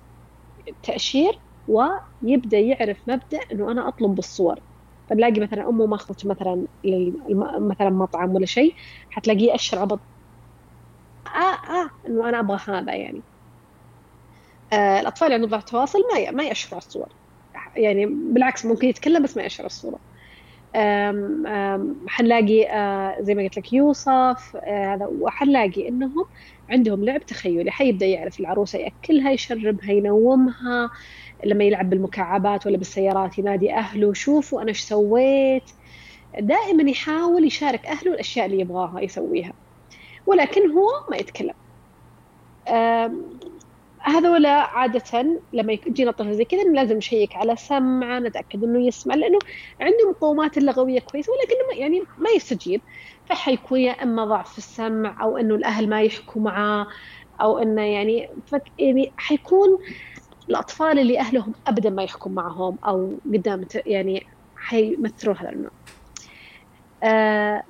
تأشير 0.83 1.41
ويبدأ 1.67 2.59
يعرف 2.59 2.97
مبدأ 3.07 3.39
إنه 3.51 3.71
أنا 3.71 3.87
أطلب 3.87 4.15
بالصور. 4.15 4.59
فنلاقي 5.09 5.39
مثلا 5.41 5.69
أمه 5.69 5.85
ماخذته 5.85 6.29
مثلا 6.29 6.67
مثلا 7.59 7.89
مطعم 7.89 8.35
ولا 8.35 8.45
شيء 8.45 8.75
حتلاقيه 9.09 9.55
أشر 9.55 9.79
عبط. 9.79 9.99
آه 11.37 11.39
آه 11.39 11.89
إنه 12.07 12.29
أنا 12.29 12.39
أبغى 12.39 12.59
هذا 12.67 12.95
يعني. 12.95 13.25
آه 14.73 14.99
الأطفال 14.99 15.25
اللي 15.27 15.35
عندهم 15.35 15.49
ضعف 15.49 15.63
تواصل 15.63 15.99
ما 16.13 16.31
ما 16.31 16.43
يأشروا 16.43 16.77
الصور 16.79 17.13
يعني 17.77 18.05
بالعكس 18.05 18.65
ممكن 18.65 18.87
يتكلم 18.87 19.23
بس 19.23 19.37
ما 19.37 19.43
يأشر 19.43 19.65
الصورة. 19.65 19.99
حنلاقي 22.07 22.67
آه 22.71 23.17
زي 23.21 23.35
ما 23.35 23.43
قلت 23.43 23.57
لك 23.57 23.73
يوصف 23.73 24.55
آه، 24.55 24.93
هذا 24.95 25.05
وحنلاقي 25.11 25.87
إنهم 25.89 26.25
عندهم 26.69 27.03
لعب 27.05 27.21
تخيلي. 27.25 27.71
حيبدا 27.71 28.05
يعرف 28.05 28.39
العروسة 28.39 28.79
يأكلها 28.79 29.31
يشربها 29.31 29.91
ينومها. 29.91 30.89
لما 31.45 31.63
يلعب 31.63 31.89
بالمكعبات 31.89 32.67
ولا 32.67 32.77
بالسيارات 32.77 33.37
ينادي 33.39 33.73
أهله 33.73 34.13
شوفوا 34.13 34.61
أنا 34.61 34.69
إيش 34.69 34.81
سويت. 34.81 35.71
دائما 36.39 36.91
يحاول 36.91 37.45
يشارك 37.47 37.87
أهله 37.87 38.13
الأشياء 38.13 38.45
اللي 38.45 38.59
يبغاها 38.59 39.01
يسويها. 39.01 39.53
ولكن 40.27 40.71
هو 40.71 40.89
ما 41.09 41.17
يتكلم. 41.17 41.53
هذولا 43.99 44.49
عادة 44.49 45.39
لما 45.53 45.73
يجينا 45.73 46.11
طفل 46.11 46.33
زي 46.33 46.45
كذا 46.45 46.63
لازم 46.63 46.97
نشيك 46.97 47.35
على 47.35 47.55
سمعه 47.55 48.19
نتأكد 48.19 48.63
إنه 48.63 48.87
يسمع 48.87 49.15
لأنه 49.15 49.39
عنده 49.81 50.09
مقومات 50.09 50.57
اللغوية 50.57 50.99
كويسة 50.99 51.33
ولكنه 51.33 51.79
يعني 51.79 52.03
ما 52.17 52.29
يستجيب. 52.29 52.81
فحيكون 53.25 53.79
يا 53.79 53.91
إما 53.91 54.25
ضعف 54.25 54.51
في 54.51 54.57
السمع 54.57 55.23
أو 55.23 55.37
إنه 55.37 55.55
الأهل 55.55 55.89
ما 55.89 56.01
يحكوا 56.01 56.41
معاه 56.41 56.87
أو 57.41 57.57
إنه 57.57 57.81
يعني 57.81 58.29
يعني 58.79 59.11
حيكون 59.17 59.79
الأطفال 60.49 60.99
اللي 60.99 61.19
أهلهم 61.19 61.53
أبدا 61.67 61.89
ما 61.89 62.03
يحكم 62.03 62.31
معهم 62.31 62.77
أو 62.85 63.11
قدام 63.25 63.65
يعني 63.85 64.27
حيمثلون 64.55 65.37
هذا 65.37 65.49
النوع. 65.49 65.71
آه 67.03 67.63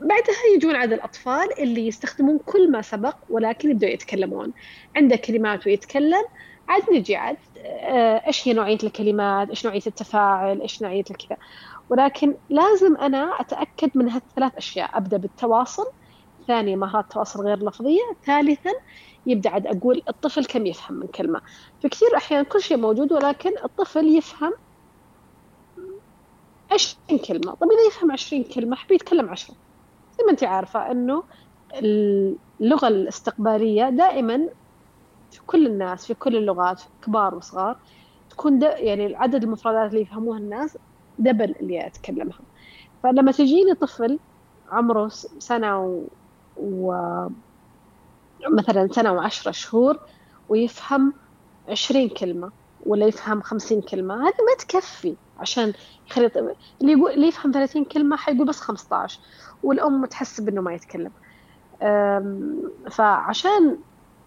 بعدها 0.00 0.54
يجون 0.56 0.76
عاد 0.76 0.92
الأطفال 0.92 1.58
اللي 1.58 1.86
يستخدمون 1.86 2.38
كل 2.38 2.70
ما 2.70 2.82
سبق 2.82 3.16
ولكن 3.30 3.70
يبدأوا 3.70 3.92
يتكلمون. 3.92 4.52
عنده 4.96 5.16
كلمات 5.16 5.66
ويتكلم. 5.66 6.24
عاد 6.68 6.82
نجي 6.92 7.16
عاد 7.16 7.36
آه 7.58 8.26
إيش 8.26 8.48
هي 8.48 8.52
نوعية 8.52 8.78
الكلمات؟ 8.84 9.48
إيش 9.48 9.66
نوعية 9.66 9.82
التفاعل؟ 9.86 10.60
إيش 10.60 10.82
نوعية 10.82 11.04
الكذا؟ 11.10 11.36
ولكن 11.90 12.34
لازم 12.50 12.96
أنا 12.96 13.40
أتأكد 13.40 13.90
من 13.94 14.10
هالثلاث 14.10 14.56
أشياء. 14.56 14.96
أبدأ 14.96 15.16
بالتواصل 15.16 15.86
ثانيا 16.46 16.76
مهارات 16.76 17.04
التواصل 17.04 17.40
غير 17.46 17.58
لفظية 17.58 18.16
ثالثا 18.26 18.70
يبدأ 19.26 19.50
عاد 19.50 19.66
أقول 19.66 20.02
الطفل 20.08 20.44
كم 20.44 20.66
يفهم 20.66 20.96
من 20.96 21.06
كلمة. 21.06 21.40
في 21.82 21.88
كثير 21.88 22.08
أحيان 22.16 22.44
كل 22.44 22.62
شيء 22.62 22.76
موجود 22.76 23.12
ولكن 23.12 23.52
الطفل 23.64 24.16
يفهم 24.16 24.52
20 26.72 27.18
كلمة. 27.18 27.54
طيب 27.54 27.70
إذا 27.70 27.86
يفهم 27.88 28.12
20 28.12 28.44
كلمة 28.44 28.76
حبي 28.76 28.94
يتكلم 28.94 29.28
10 29.28 29.54
زي 30.18 30.24
ما 30.26 30.30
انت 30.32 30.44
عارفة 30.44 30.90
إنه 30.90 31.24
اللغة 32.60 32.88
الاستقبالية 32.88 33.90
دائما 33.90 34.48
في 35.30 35.40
كل 35.46 35.66
الناس 35.66 36.06
في 36.06 36.14
كل 36.14 36.36
اللغات 36.36 36.82
كبار 37.02 37.34
وصغار 37.34 37.80
تكون 38.30 38.62
يعني 38.62 39.16
عدد 39.16 39.44
المفردات 39.44 39.90
اللي 39.90 40.02
يفهموها 40.02 40.38
الناس 40.38 40.78
دبل 41.18 41.54
اللي 41.60 41.86
أتكلمها. 41.86 42.40
فلما 43.02 43.32
تجيني 43.32 43.74
طفل 43.74 44.20
عمره 44.68 45.08
سنة 45.38 45.80
و, 45.80 46.08
و... 46.56 46.92
مثلا 48.52 48.88
سنة 48.92 49.12
وعشرة 49.12 49.50
شهور 49.52 49.98
ويفهم 50.48 51.14
عشرين 51.68 52.08
كلمة 52.08 52.52
ولا 52.80 53.06
يفهم 53.06 53.42
خمسين 53.42 53.82
كلمة 53.82 54.14
هذه 54.14 54.34
ما 54.48 54.54
تكفي. 54.58 55.18
عشان 55.38 55.72
يخلي 56.10 56.30
اللي 56.80 56.92
يقول 56.92 57.10
اللي 57.10 57.28
يفهم 57.28 57.52
ثلاثين 57.52 57.84
كلمة 57.84 58.16
حيقول 58.16 58.46
بس 58.46 58.60
خمسة 58.60 58.96
عشر 58.96 59.20
والأم 59.62 60.04
تحسب 60.04 60.48
إنه 60.48 60.60
ما 60.60 60.74
يتكلم. 60.74 61.10
فعشان 62.90 63.78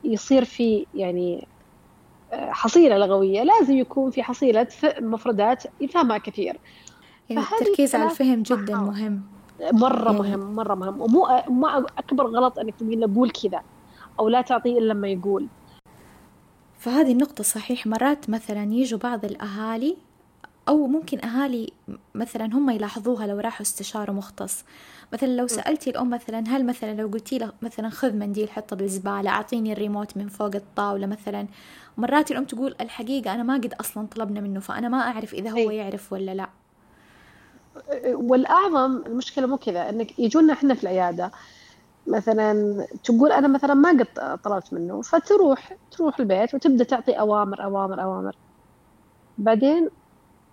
يصير 0.04 0.46
في 0.46 0.86
يعني 0.96 1.48
آه، 2.34 2.52
حصيلة 2.52 2.98
لغوية 2.98 3.44
لازم 3.44 3.78
يكون 3.78 4.12
في 4.12 4.24
حصيلة 4.24 4.68
مفردات 5.00 5.64
يفهمها 5.82 6.18
كثير. 6.18 6.60
يعني 7.30 7.44
التركيز 7.44 7.96
على 7.96 8.10
الفهم 8.10 8.44
جدا 8.44 8.76
مهم. 8.76 9.22
مرة 9.74 10.12
يعني. 10.12 10.38
مهم 10.38 10.56
مرة 10.56 10.76
مهم. 10.76 11.02
ومو 11.02 11.28
مو 11.48 11.68
أكبر 11.98 12.28
غلط 12.28 12.60
أنك 12.60 12.76
تقول 12.76 13.00
له 13.00 13.16
قول 13.16 13.30
كذا 13.30 13.62
أو 14.20 14.30
لا 14.30 14.42
تعطيه 14.42 14.80
إلا 14.80 14.94
لما 14.94 15.08
يقول. 15.08 15.48
فهذه 16.80 17.12
النقطة 17.12 17.44
صحيح. 17.44 17.88
مرات 17.88 18.30
مثلا 18.30 18.64
يجوا 18.64 19.00
بعض 19.00 19.26
الأهالي 19.26 19.98
أو 20.68 20.88
ممكن 20.88 21.26
أهالي 21.26 21.74
مثلا 22.16 22.46
هم 22.46 22.70
يلاحظوها 22.70 23.28
لو 23.28 23.40
راحوا 23.40 23.62
استشارة 23.62 24.12
مختص. 24.12 24.64
مثلا 25.14 25.28
لو 25.28 25.48
سألتي 25.48 25.90
الأم 25.90 26.10
مثلا 26.10 26.44
هل 26.48 26.66
مثلا 26.66 26.94
لو 27.02 27.08
قلتي 27.08 27.38
له 27.38 27.52
مثلا 27.62 27.90
خذ 27.90 28.14
منديل 28.14 28.50
حطه 28.50 28.76
بالزبالة 28.76 29.30
أعطيني 29.30 29.74
الريموت 29.74 30.18
من 30.18 30.28
فوق 30.28 30.56
الطاولة 30.56 31.08
مثلا 31.08 31.48
مرات 31.98 32.32
الأم 32.32 32.46
تقول 32.46 32.76
الحقيقة 32.82 33.34
أنا 33.34 33.44
ما 33.44 33.54
قد 33.54 33.74
أصلا 33.80 34.08
طلبنا 34.08 34.42
منه 34.42 34.60
فأنا 34.60 34.90
ما 34.90 34.98
أعرف 34.98 35.34
إذا 35.34 35.50
هو 35.50 35.72
يعرف 35.72 36.14
ولا 36.14 36.36
لا. 36.36 36.50
والأعظم 38.06 39.04
المشكلة 39.06 39.48
مو 39.48 39.58
كذا 39.58 39.90
إنك 39.90 40.20
يجونا 40.20 40.54
إحنا 40.54 40.74
في 40.74 40.84
العيادة. 40.84 41.32
مثلا 42.08 42.86
تقول 43.04 43.32
أنا 43.32 43.48
مثلا 43.48 43.74
ما 43.74 43.90
قد 43.90 44.40
طلبت 44.44 44.74
منه 44.74 45.02
فتروح 45.02 45.78
تروح 45.92 46.20
البيت 46.20 46.56
وتبدأ 46.56 46.84
تعطي 46.84 47.12
أوامر 47.12 47.64
أوامر 47.64 48.04
أوامر. 48.04 48.36
بعدين 49.38 49.90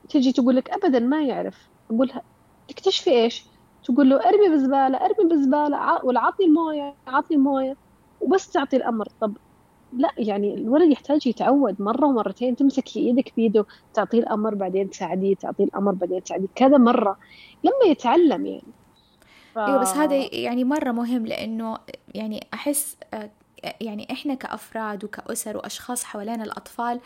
تجي 0.09 0.33
تقول 0.33 0.57
لك 0.57 0.71
ابدا 0.71 0.99
ما 0.99 1.23
يعرف. 1.23 1.69
اقولها 1.90 2.23
تكتشفي 2.69 3.11
إيش؟ 3.11 3.45
تقول 3.85 4.11
له 4.11 4.17
أرمي 4.17 4.49
بالزباله 4.49 4.99
أرمي 4.99 5.29
بالزباله 5.31 6.05
ولا 6.05 6.21
عطني 6.21 6.47
الموية 6.47 6.95
عطني 7.07 7.37
الموية 7.37 7.77
وبس 8.21 8.51
تعطي 8.51 8.77
الأمر. 8.77 9.09
طب 9.21 9.37
لا 9.93 10.11
يعني 10.19 10.55
الولد 10.55 10.90
يحتاج 10.90 11.27
يتعود 11.27 11.83
مرة 11.83 12.07
ومرتين 12.07 12.57
تمسكي 12.57 13.01
إيدك 13.01 13.33
بيده 13.37 13.67
تعطيه 13.95 14.19
الأمر 14.19 14.55
بعدين 14.55 14.90
تساعديه 14.90 15.35
تعطيه 15.35 15.64
الأمر 15.64 15.93
بعدين 15.93 16.23
تساعديه. 16.23 16.47
كذا 16.55 16.77
مرة 16.77 17.19
لما 17.64 17.90
يتعلم 17.90 18.47
يعني. 18.47 18.62
ف... 19.55 19.59
أيوه 19.59 19.81
بس 19.81 19.97
هذا 19.97 20.35
يعني 20.35 20.64
مرة 20.64 20.93
مهم 20.93 21.27
لأنه 21.27 21.79
يعني 22.14 22.47
أحس 22.55 22.97
يعني 23.81 24.12
إحنا 24.12 24.35
كأفراد 24.35 25.05
وكأسر 25.05 25.57
وأشخاص 25.57 26.05
حوالين 26.05 26.43
الأطفال 26.43 27.01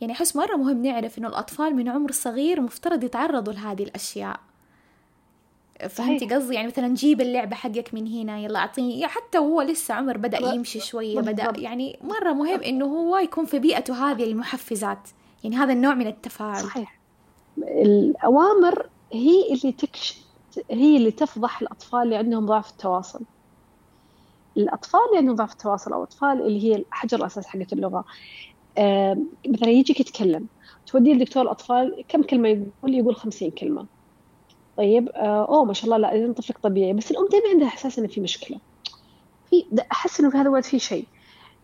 يعني 0.00 0.12
أحس 0.12 0.36
مرة 0.36 0.56
مهم 0.56 0.82
نعرف 0.82 1.18
إنه 1.18 1.28
الأطفال 1.28 1.76
من 1.76 1.88
عمر 1.88 2.12
صغير 2.12 2.60
مفترض 2.60 3.04
يتعرضوا 3.04 3.52
لهذه 3.52 3.82
الأشياء. 3.82 4.40
فهمتي 5.88 6.26
قصدي؟ 6.26 6.54
يعني 6.54 6.66
مثلا 6.66 6.94
جيب 6.94 7.20
اللعبة 7.20 7.56
حقك 7.56 7.94
من 7.94 8.06
هنا 8.06 8.38
يلا 8.38 8.58
أعطيني 8.58 9.06
حتى 9.06 9.38
وهو 9.38 9.62
لسه 9.62 9.94
عمر 9.94 10.16
بدأ 10.16 10.38
يمشي 10.38 10.80
شوية 10.80 11.20
بدأ 11.20 11.52
يعني 11.56 11.98
مرة 12.02 12.32
مهم 12.32 12.60
إنه 12.60 12.84
هو 12.84 13.16
يكون 13.16 13.44
في 13.44 13.58
بيئته 13.58 14.10
هذه 14.10 14.24
المحفزات. 14.24 15.08
يعني 15.44 15.56
هذا 15.56 15.72
النوع 15.72 15.94
من 15.94 16.06
التفاعل. 16.06 16.64
صحيح. 16.64 16.98
الأوامر 17.58 18.86
هي 19.12 19.52
اللي 19.52 19.72
تكش 19.72 20.16
هي 20.70 20.96
اللي 20.96 21.10
تفضح 21.10 21.62
الأطفال 21.62 22.02
اللي 22.02 22.16
عندهم 22.16 22.46
ضعف 22.46 22.70
التواصل. 22.70 23.20
الأطفال 24.56 25.00
اللي 25.08 25.18
عندهم 25.18 25.36
ضعف 25.36 25.52
التواصل 25.52 25.92
أو 25.92 26.02
أطفال 26.02 26.42
اللي 26.46 26.64
هي 26.64 26.76
الحجر 26.76 27.18
الأساس 27.18 27.46
حقت 27.46 27.72
اللغة. 27.72 28.04
مثلا 29.46 29.70
يجيك 29.70 30.00
يتكلم 30.00 30.46
توديه 30.86 31.14
لدكتور 31.14 31.42
الأطفال 31.42 32.04
كم 32.08 32.22
كلمة 32.22 32.48
يقول؟ 32.48 32.94
يقول 32.94 33.16
خمسين 33.16 33.50
كلمة. 33.50 33.86
طيب 34.76 35.08
آه، 35.08 35.44
أوه 35.48 35.64
ما 35.64 35.72
شاء 35.72 35.84
الله 35.84 35.96
لا 35.96 36.14
إذا 36.14 36.32
طفلك 36.32 36.58
طبيعي. 36.58 36.92
بس 36.92 37.10
الأم 37.10 37.28
دائما 37.32 37.48
عندها 37.48 37.68
إحساس 37.68 37.98
إنه 37.98 38.08
في 38.08 38.20
مشكلة. 38.20 38.60
في 39.50 39.64
أحس 39.92 40.20
إنه 40.20 40.30
في 40.30 40.36
هذا 40.36 40.48
الولد 40.48 40.64
في 40.64 40.78
شيء. 40.78 41.06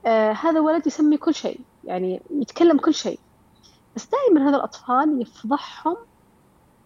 آه 0.06 0.32
هذا 0.32 0.60
ولد 0.60 0.86
يسمي 0.86 1.16
كل 1.16 1.34
شيء 1.34 1.60
يعني 1.84 2.22
يتكلم 2.30 2.78
كل 2.78 2.94
شيء. 2.94 3.18
بس 3.96 4.08
دائما 4.10 4.48
هذا 4.48 4.56
الأطفال 4.56 5.22
يفضحهم 5.22 5.96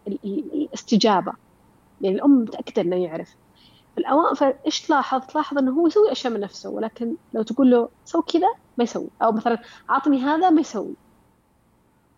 الاستجابة. 0.07 1.33
يعني 2.01 2.17
الأم 2.17 2.43
متأكدة 2.43 2.83
إنه 2.83 2.97
يعرف. 2.97 3.37
الأوائل 3.99 4.37
فإيش 4.37 4.81
تلاحظ؟ 4.81 5.21
تلاحظ 5.27 5.59
إنه 5.59 5.73
هو 5.73 5.87
يسوي 5.87 6.13
أشياء 6.13 6.33
من 6.33 6.41
نفسه 6.41 6.71
ولكن 6.71 7.17
لو 7.35 7.43
تقول 7.43 7.71
له 7.71 7.89
سوي 8.05 8.23
كذا 8.23 8.49
ما 8.79 8.85
يسوي. 8.85 9.09
أو 9.23 9.33
مثلا 9.33 9.59
عطني 9.89 10.21
هذا 10.21 10.51
ما 10.51 10.61
يسوي. 10.61 10.95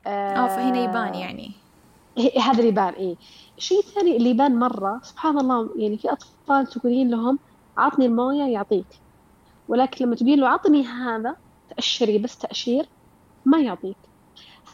آه 0.06 0.46
فهنا 0.46 0.84
يبان 0.84 1.14
يعني. 1.14 1.52
هذا 2.42 2.58
اللي 2.58 2.68
يبان 2.68 2.92
إيه. 2.92 3.16
الشيء 3.58 3.78
الثاني 3.78 4.16
اللي 4.16 4.30
يبان 4.30 4.58
مرة 4.58 5.00
سبحان 5.02 5.38
الله 5.38 5.70
يعني 5.76 5.98
في 5.98 6.12
أطفال 6.12 6.66
تقولين 6.66 7.10
لهم 7.10 7.38
عطني 7.76 8.06
الموية 8.06 8.44
يعطيك. 8.44 8.86
ولكن 9.68 10.04
لما 10.04 10.16
تقولين 10.16 10.40
له 10.40 10.48
عطني 10.48 10.84
هذا 10.84 11.36
تأشري 11.70 12.18
بس 12.18 12.38
تأشير 12.38 12.88
ما 13.44 13.60
يعطيك. 13.60 13.96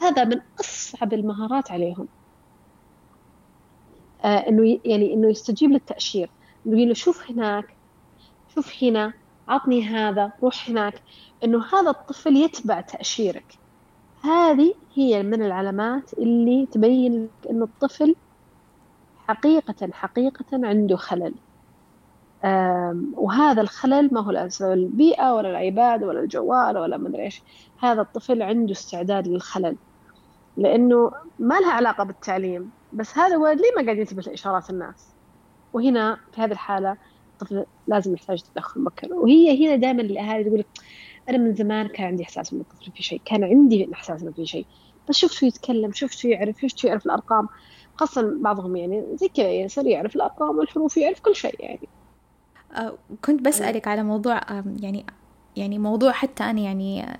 هذا 0.01 0.25
من 0.25 0.40
أصعب 0.61 1.12
المهارات 1.12 1.71
عليهم. 1.71 2.09
آه 4.25 4.49
إنه 4.49 4.81
يعني 4.85 5.14
إنه 5.14 5.29
يستجيب 5.29 5.71
للتأشير. 5.71 6.31
نقول 6.66 6.88
له 6.88 6.94
شوف 6.94 7.31
هناك 7.31 7.77
شوف 8.55 8.85
هنا 8.85 9.12
عطني 9.48 9.85
هذا 9.88 10.33
روح 10.42 10.70
هناك. 10.70 11.03
إنه 11.44 11.64
هذا 11.72 11.90
الطفل 11.90 12.37
يتبع 12.37 12.81
تأشيرك. 12.81 13.59
هذه 14.22 14.74
هي 14.94 15.22
من 15.22 15.42
العلامات 15.42 16.12
اللي 16.14 16.66
تبين 16.66 17.24
لك 17.24 17.50
إنه 17.50 17.64
الطفل 17.64 18.16
حقيقة 19.29 19.92
حقيقة 19.92 20.44
عنده 20.53 20.96
خلل. 20.96 21.35
وهذا 23.14 23.61
الخلل 23.62 24.14
ما 24.14 24.20
هو 24.20 24.31
لسبب 24.31 24.72
البيئة 24.72 25.35
ولا 25.35 25.50
العباد 25.50 26.03
ولا 26.05 26.20
الجوال 26.20 26.79
ولا 26.79 26.96
مدري 26.96 27.22
إيش. 27.22 27.42
هذا 27.79 28.00
الطفل 28.03 28.42
عنده 28.42 28.72
استعداد 28.72 29.29
للخلل. 29.29 29.77
لأنه 30.57 31.12
ما 31.38 31.61
لها 31.61 31.72
علاقة 31.72 32.05
بالتعليم 32.05 32.70
بس 32.92 33.18
هذا 33.18 33.37
ولد 33.37 33.61
ليه 33.61 33.72
ما 33.77 33.85
قاعد 33.85 33.98
ينتبه 33.98 34.22
لإشارات 34.22 34.70
الناس؟ 34.70 35.13
وهنا 35.75 36.19
في 36.35 36.41
هذه 36.41 36.53
الحالة 36.53 36.97
الطفل 37.33 37.65
لازم 37.87 38.15
يحتاج 38.15 38.43
تدخل 38.43 38.81
مبكر. 38.81 39.15
وهي 39.15 39.67
هنا 39.67 39.77
دائما 39.77 40.03
الأهالي 40.03 40.45
تقول 40.45 40.65
أنا 41.29 41.39
من 41.39 41.55
زمان 41.55 41.87
كان 41.87 42.07
عندي 42.07 42.23
إحساس 42.23 42.53
إن 42.53 42.61
الطفل 42.61 42.93
في 42.93 43.03
شيء 43.03 43.21
كان 43.25 43.45
عندي 43.45 43.89
إحساس 43.95 44.23
إنه 44.23 44.33
في 44.33 44.47
شيء. 44.47 44.67
بس 45.09 45.17
شفته 45.17 45.47
يتكلم 45.47 45.93
شفته 45.93 46.29
يعرف 46.29 46.61
شفته 46.61 46.87
يعرف 46.87 47.07
الأرقام. 47.07 47.49
خاصة 47.97 48.39
بعضهم 48.41 48.77
يعني 48.77 49.05
زي 49.15 49.29
كذا 49.29 49.51
يصير 49.51 49.87
يعرف 49.87 50.17
الأرقام 50.17 50.59
والحروف 50.59 50.97
يعرف 50.97 51.21
كل 51.21 51.37
شيء 51.37 51.57
يعني. 51.59 51.89
أه 52.77 52.99
كنت 53.25 53.43
بسألك 53.43 53.89
على 53.89 54.03
موضوع 54.03 54.41
يعني 54.81 55.05
يعني 55.57 55.79
موضوع 55.79 56.13
حتى 56.13 56.45
أنا 56.45 56.61
يعني 56.61 57.19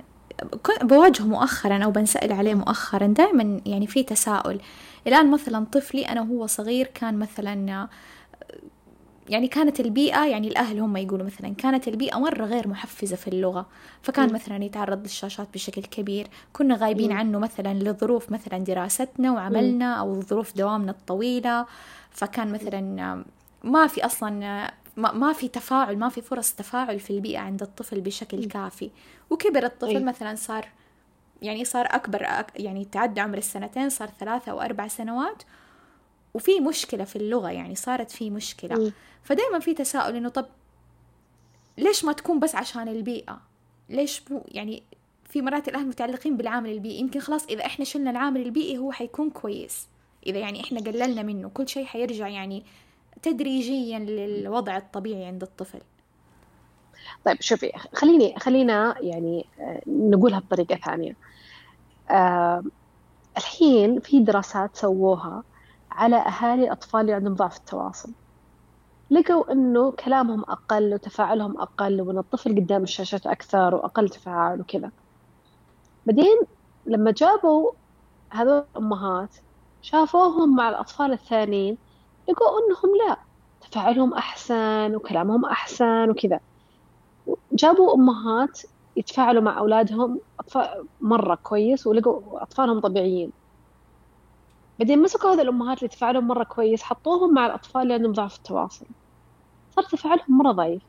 كنت 0.63 0.85
بواجهه 0.85 1.25
مؤخرا 1.25 1.85
أو 1.85 1.91
بنسأل 1.91 2.33
عليه 2.33 2.55
مؤخرا. 2.55 3.07
دائما 3.07 3.61
يعني 3.67 3.87
في 3.87 4.03
تساؤل. 4.03 4.61
الآن 5.07 5.31
مثلا 5.31 5.65
طفلي 5.65 6.03
أنا 6.03 6.21
وهو 6.21 6.47
صغير 6.47 6.87
كان 6.87 7.19
مثلا 7.19 7.89
يعني 9.29 9.49
كانت 9.49 9.81
البيئة 9.81 10.27
يعني 10.27 10.49
الأهل 10.49 10.79
هم 10.79 10.97
يقولوا 10.97 11.27
مثلا 11.27 11.55
كانت 11.55 11.89
البيئة 11.89 12.19
مرة 12.19 12.45
غير 12.45 12.69
محفزة 12.69 13.17
في 13.17 13.29
اللغة. 13.29 13.67
فكان 14.03 14.29
م. 14.29 14.35
مثلا 14.35 14.65
يتعرض 14.65 15.03
للشاشات 15.03 15.49
بشكل 15.55 15.83
كبير. 15.83 16.27
كنا 16.53 16.77
غايبين 16.77 17.11
م. 17.11 17.17
عنه 17.17 17.39
مثلا 17.39 17.75
لظروف 17.75 18.33
مثلا 18.33 18.59
دراستنا 18.59 19.33
وعملنا 19.33 19.95
أو 19.95 20.21
ظروف 20.21 20.57
دوامنا 20.57 20.91
الطويلة. 20.91 21.67
فكان 22.11 22.53
مثلا 22.53 23.25
ما 23.65 23.87
في 23.87 24.07
أصلا 24.07 24.71
ما 24.97 25.33
في 25.33 25.49
تفاعل 25.49 25.97
ما 25.99 26.09
في 26.09 26.21
فرص 26.21 26.53
تفاعل 26.53 27.01
في 27.01 27.11
البيئة 27.11 27.39
عند 27.39 27.63
الطفل 27.63 28.01
بشكل 28.01 28.45
كافي. 28.45 28.91
وكبر 29.31 29.65
الطفل 29.65 30.05
مثلا 30.05 30.35
صار 30.35 30.69
يعني 31.43 31.65
صار 31.65 31.87
أكبر 31.91 32.27
يعني 32.57 32.85
تعدى 32.85 33.21
عمر 33.21 33.39
السنتين 33.39 33.89
صار 33.89 34.11
ثلاثة 34.21 34.53
أو 34.53 34.61
أربع 34.61 34.89
سنوات 34.89 35.43
وفي 36.35 36.61
مشكلة 36.61 37.05
في 37.05 37.17
اللغة 37.17 37.51
يعني 37.51 37.75
صارت 37.75 38.11
في 38.11 38.31
مشكلة. 38.31 38.75
م. 38.75 38.93
فدائما 39.23 39.59
في 39.59 39.75
تساؤل 39.75 40.17
إنه 40.17 40.29
طب 40.29 40.47
ليش 41.79 42.05
ما 42.05 42.13
تكون 42.13 42.41
بس 42.41 42.55
عشان 42.55 42.89
البيئة؟ 42.89 43.41
ليش 43.89 44.23
مو 44.31 44.45
يعني 44.49 44.83
في 45.25 45.43
مرات 45.43 45.69
الأهل 45.69 45.87
متعلقين 45.87 46.37
بالعامل 46.37 46.71
البيئي 46.71 47.01
يمكن 47.01 47.21
خلاص 47.21 47.47
إذا 47.47 47.67
إحنا 47.67 47.85
شلنا 47.85 48.11
العامل 48.11 48.41
البيئي 48.41 48.79
هو 48.79 48.93
حيكون 48.93 49.31
كويس. 49.31 49.89
إذا 50.27 50.39
يعني 50.39 50.61
إحنا 50.61 50.81
قللنا 50.81 51.23
منه 51.23 51.49
كل 51.49 51.69
شيء 51.69 51.85
حيرجع 51.85 52.29
يعني 52.29 52.65
تدريجيا 53.23 53.99
للوضع 53.99 54.77
الطبيعي 54.77 55.25
عند 55.25 55.43
الطفل. 55.43 55.81
طيب 57.25 57.41
شوفي 57.41 57.73
خليني 57.95 58.35
خلينا 58.39 58.95
يعني 59.01 59.47
آه، 59.61 59.83
نقولها 59.87 60.39
بطريقة 60.39 60.77
ثانية. 60.77 61.17
آه 62.11 62.65
الحين 63.37 64.01
في 64.01 64.21
دراسات 64.21 64.77
سووها 64.77 65.43
على 65.95 66.17
أهالي 66.17 66.65
الأطفال 66.65 67.01
اللي 67.01 67.13
عندهم 67.13 67.35
ضعف 67.35 67.57
التواصل. 67.57 68.13
لقوا 69.11 69.53
إنه 69.53 69.93
كلامهم 69.93 70.41
أقل 70.49 70.95
وتفاعلهم 70.95 71.61
أقل 71.61 72.01
وإن 72.01 72.19
الطفل 72.19 72.57
قدام 72.57 72.83
الشاشات 72.83 73.27
أكثر 73.27 73.75
وأقل 73.75 74.09
تفاعل 74.09 74.61
وكذا. 74.61 74.91
بعدين 76.07 76.37
لما 76.87 77.11
جابوا 77.11 77.73
هذول 78.31 78.65
الأمهات 78.77 79.37
شافوهم 79.83 80.57
مع 80.57 80.69
الأطفال 80.69 81.13
الثانيين 81.13 81.79
لقوا 82.29 82.59
إنهم 82.59 82.97
لا 83.09 83.17
تفاعلهم 83.61 84.15
أحسن 84.15 84.95
وكلامهم 84.97 85.45
أحسن 85.45 86.11
وكذا. 86.11 86.41
جابوا 87.53 87.95
أمهات 87.95 88.61
يتفاعلوا 88.97 89.43
مع 89.43 89.59
أولادهم 89.59 90.21
أطفال 90.41 90.89
مرة 91.01 91.35
كويس 91.35 91.87
ولقوا 91.87 92.43
أطفالهم 92.43 92.81
طبيعيين. 92.81 93.33
بعدين 94.79 95.03
مسكوا 95.03 95.31
هذه 95.35 95.43
الأمهات 95.43 95.79
اللي 95.79 95.89
تفاعلهم 95.89 96.27
مرة 96.29 96.45
كويس 96.45 96.83
حطوهم 96.83 97.35
مع 97.35 97.47
الأطفال 97.47 97.93
عندهم 97.93 98.13
ضعف 98.13 98.37
التواصل. 98.37 98.87
صار 99.71 99.85
تفاعلهم 99.85 100.39
مرة 100.39 100.53
ضعيف. 100.53 100.83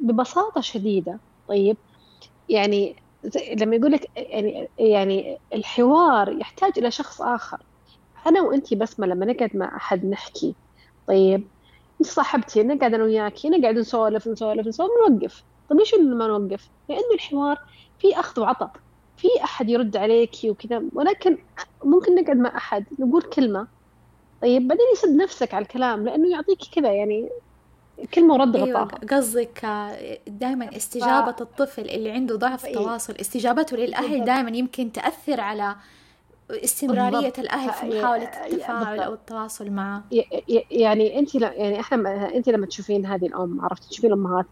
ببساطة 0.00 0.60
شديدة. 0.60 1.20
طيب 1.48 1.76
يعني 2.48 2.96
لما 3.60 3.76
يقول 3.76 3.92
لك 3.92 4.10
يعني 4.16 4.68
يعني 4.78 5.38
الحوار 5.54 6.32
يحتاج 6.40 6.72
إلى 6.78 6.90
شخص 6.90 7.22
آخر. 7.22 7.66
أنا 8.26 8.42
وأنتي 8.42 8.74
بسمة 8.74 9.06
لما 9.06 9.26
نقعد 9.26 9.56
مع 9.56 9.76
أحد 9.76 10.04
نحكي. 10.06 10.56
طيب 11.06 11.50
أنت 12.00 12.08
صاحبتي 12.10 12.62
نقعد 12.62 12.94
أنا 12.94 13.04
وياكي 13.04 13.48
نقعد 13.50 13.74
نسولف 13.78 14.28
نسولف 14.28 14.66
نسولف 14.66 14.90
نوقف. 15.10 15.44
طيب 15.68 15.78
ليش 15.78 15.94
ما 15.94 16.26
نوقف؟ 16.26 16.70
لأنه 16.88 17.14
الحوار 17.14 17.56
في 17.98 18.20
أخذ 18.20 18.40
وعطاء. 18.42 18.72
في 19.16 19.28
أحد 19.44 19.68
يرد 19.70 19.96
عليكي 19.96 20.50
وكذا 20.50 20.82
ولكن 20.92 21.38
ممكن 21.84 22.14
نقعد 22.14 22.36
مع 22.36 22.56
أحد 22.56 22.84
نقول 22.98 23.22
كلمة. 23.22 23.66
طيب 24.42 24.68
بعدين 24.68 24.86
يسد 24.92 25.16
نفسك 25.16 25.54
على 25.54 25.62
الكلام 25.62 26.04
لأنه 26.04 26.30
يعطيك 26.30 26.58
كذا 26.74 26.92
يعني 26.92 27.28
كلمة 28.14 28.34
ورد 28.34 28.56
أيوة 28.56 28.84
قصدك 28.84 29.66
دائما 30.26 30.76
استجابة 30.76 31.32
ف... 31.32 31.42
الطفل 31.42 31.90
اللي 31.90 32.10
عنده 32.10 32.36
ضعف 32.36 32.66
أيه. 32.66 32.74
تواصل 32.74 33.14
استجابته 33.20 33.76
للأهل 33.76 34.24
دائما 34.24 34.56
يمكن 34.56 34.92
تأثر 34.92 35.40
على 35.40 35.76
استمرارية. 36.50 37.32
الأهل 37.38 37.72
في 37.72 37.98
محاولة 37.98 38.46
التفاعل 38.46 39.00
أو 39.00 39.14
التواصل 39.14 39.70
معه. 39.70 40.04
يعني 40.70 41.18
أنت 41.18 41.34
يعني 41.34 41.80
إحنا 41.80 42.34
أنت 42.34 42.48
لما 42.48 42.66
تشوفين 42.66 43.06
هذه 43.06 43.26
الأم 43.26 43.60
عرفتي 43.60 43.88
تشوفين 43.88 44.12
الأمهات 44.12 44.46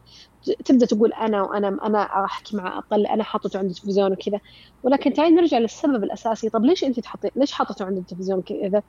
تبدأ 0.65 0.87
تقول 0.87 1.13
أنا 1.13 1.43
وأنا 1.43 1.87
أنا 1.87 2.25
أحكي 2.25 2.57
مع 2.57 2.79
أقل 2.79 3.07
أنا 3.07 3.25
حاطته 3.25 3.59
عند 3.59 3.71
التلفزيون 3.71 4.13
وكذا. 4.13 4.41
ولكن 4.83 5.13
تعالي 5.13 5.35
نرجع 5.35 5.59
للسبب 5.59 6.05
الأساسي. 6.05 6.49
طب 6.49 6.65
ليش 6.65 6.85
انت 6.85 7.01
تحطي 7.01 7.31
ليش 7.37 7.53
حاطته 7.53 7.85
عند 7.85 7.99
التلفزيون 7.99 8.43
كذا؟ 8.43 8.83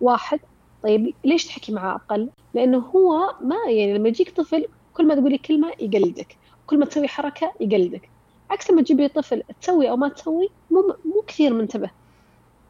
واحد 0.00 0.40
طيب 0.82 1.14
ليش 1.24 1.46
تحكي 1.46 1.72
معه 1.72 1.94
أقل؟ 1.94 2.30
لأنه 2.54 2.78
هو 2.78 3.34
ما 3.40 3.56
يعني 3.68 3.98
لما 3.98 4.08
يجيك 4.08 4.36
طفل 4.36 4.66
كل 4.94 5.06
ما 5.06 5.14
تقولي 5.14 5.38
كلمة 5.38 5.72
يقلدك 5.80 6.36
كل 6.66 6.78
ما 6.78 6.86
تسوي 6.86 7.08
حركة 7.08 7.52
يقلدك. 7.60 8.10
عكس 8.50 8.70
لما 8.70 8.82
تجيبي 8.82 9.08
طفل 9.08 9.42
تسوي 9.60 9.90
أو 9.90 9.96
ما 9.96 10.08
تسوي 10.08 10.48
مو 10.70 10.96
مو 11.04 11.22
كثير 11.26 11.54
منتبه. 11.54 11.90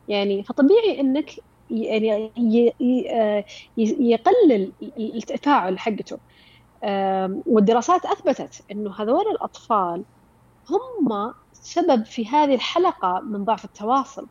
يعني 0.08 0.42
فطبيعي 0.42 1.00
إنك 1.00 1.30
يعني 1.70 2.72
يقلل 3.78 4.72
التفاعل 4.98 5.78
حقته. 5.78 6.18
والدراسات 7.46 8.06
أثبتت 8.06 8.64
إنه 8.70 8.94
هذول 9.00 9.24
الأطفال 9.30 10.04
هم 10.70 11.34
سبب 11.52 12.04
في 12.04 12.26
هذه 12.26 12.54
الحلقة 12.54 13.20
من 13.20 13.44
ضعف 13.44 13.64
التواصل. 13.64 14.26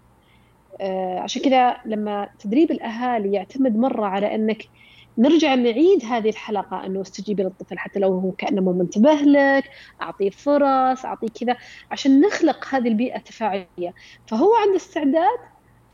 آه، 0.81 1.19
عشان 1.19 1.41
كذا 1.41 1.77
لما 1.85 2.29
تدريب 2.39 2.71
الأهالي 2.71 3.33
يعتمد 3.33 3.77
مرة 3.77 4.05
على 4.05 4.35
إنك 4.35 4.69
نرجع 5.17 5.55
نعيد 5.55 6.05
هذه 6.05 6.29
الحلقة 6.29 6.85
أنه 6.85 7.01
استجيبي 7.01 7.43
للطفل 7.43 7.79
حتى 7.79 7.99
لو 7.99 8.19
هو 8.19 8.31
كأنه 8.31 8.61
مو 8.61 8.73
منتبه 8.73 9.13
لك 9.13 9.69
أعطيه 10.01 10.29
فرص 10.29 11.05
أعطيه 11.05 11.27
كذا 11.27 11.57
عشان 11.91 12.21
نخلق 12.21 12.65
هذه 12.69 12.87
البيئة 12.87 13.17
التفاعلية. 13.17 13.93
فهو 14.27 14.55
عنده 14.55 14.75
استعداد 14.75 15.39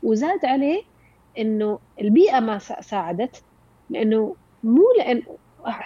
وزاد 0.02 0.44
عليه 0.44 0.82
أنه 1.38 1.78
البيئة 2.00 2.40
ما 2.40 2.58
ساعدت 2.58 3.44
لأنه 3.90 4.36
مو 4.62 4.82
لأن 4.98 5.22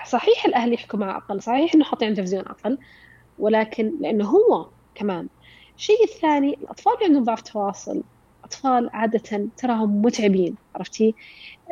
صحيح 0.07 0.45
الأهل 0.47 0.73
يحكوا 0.73 0.99
معه 0.99 1.17
أقل 1.17 1.43
صحيح 1.43 1.75
أنه 1.75 1.85
حاطين 1.85 2.15
تلفزيون 2.15 2.47
أقل 2.47 2.79
ولكن 3.39 3.93
لأنه 4.01 4.25
هو 4.25 4.71
كمان. 4.95 5.29
الشيء 5.77 6.05
الثاني 6.05 6.55
الأطفال 6.55 6.93
اللي 6.95 7.05
عندهم 7.05 7.25
ضعف 7.25 7.43
تواصل 7.43 8.03
أطفال 8.45 8.91
عادة 8.93 9.51
تراهم 9.57 10.03
متعبين 10.03 10.55
عرفتي؟ 10.75 11.15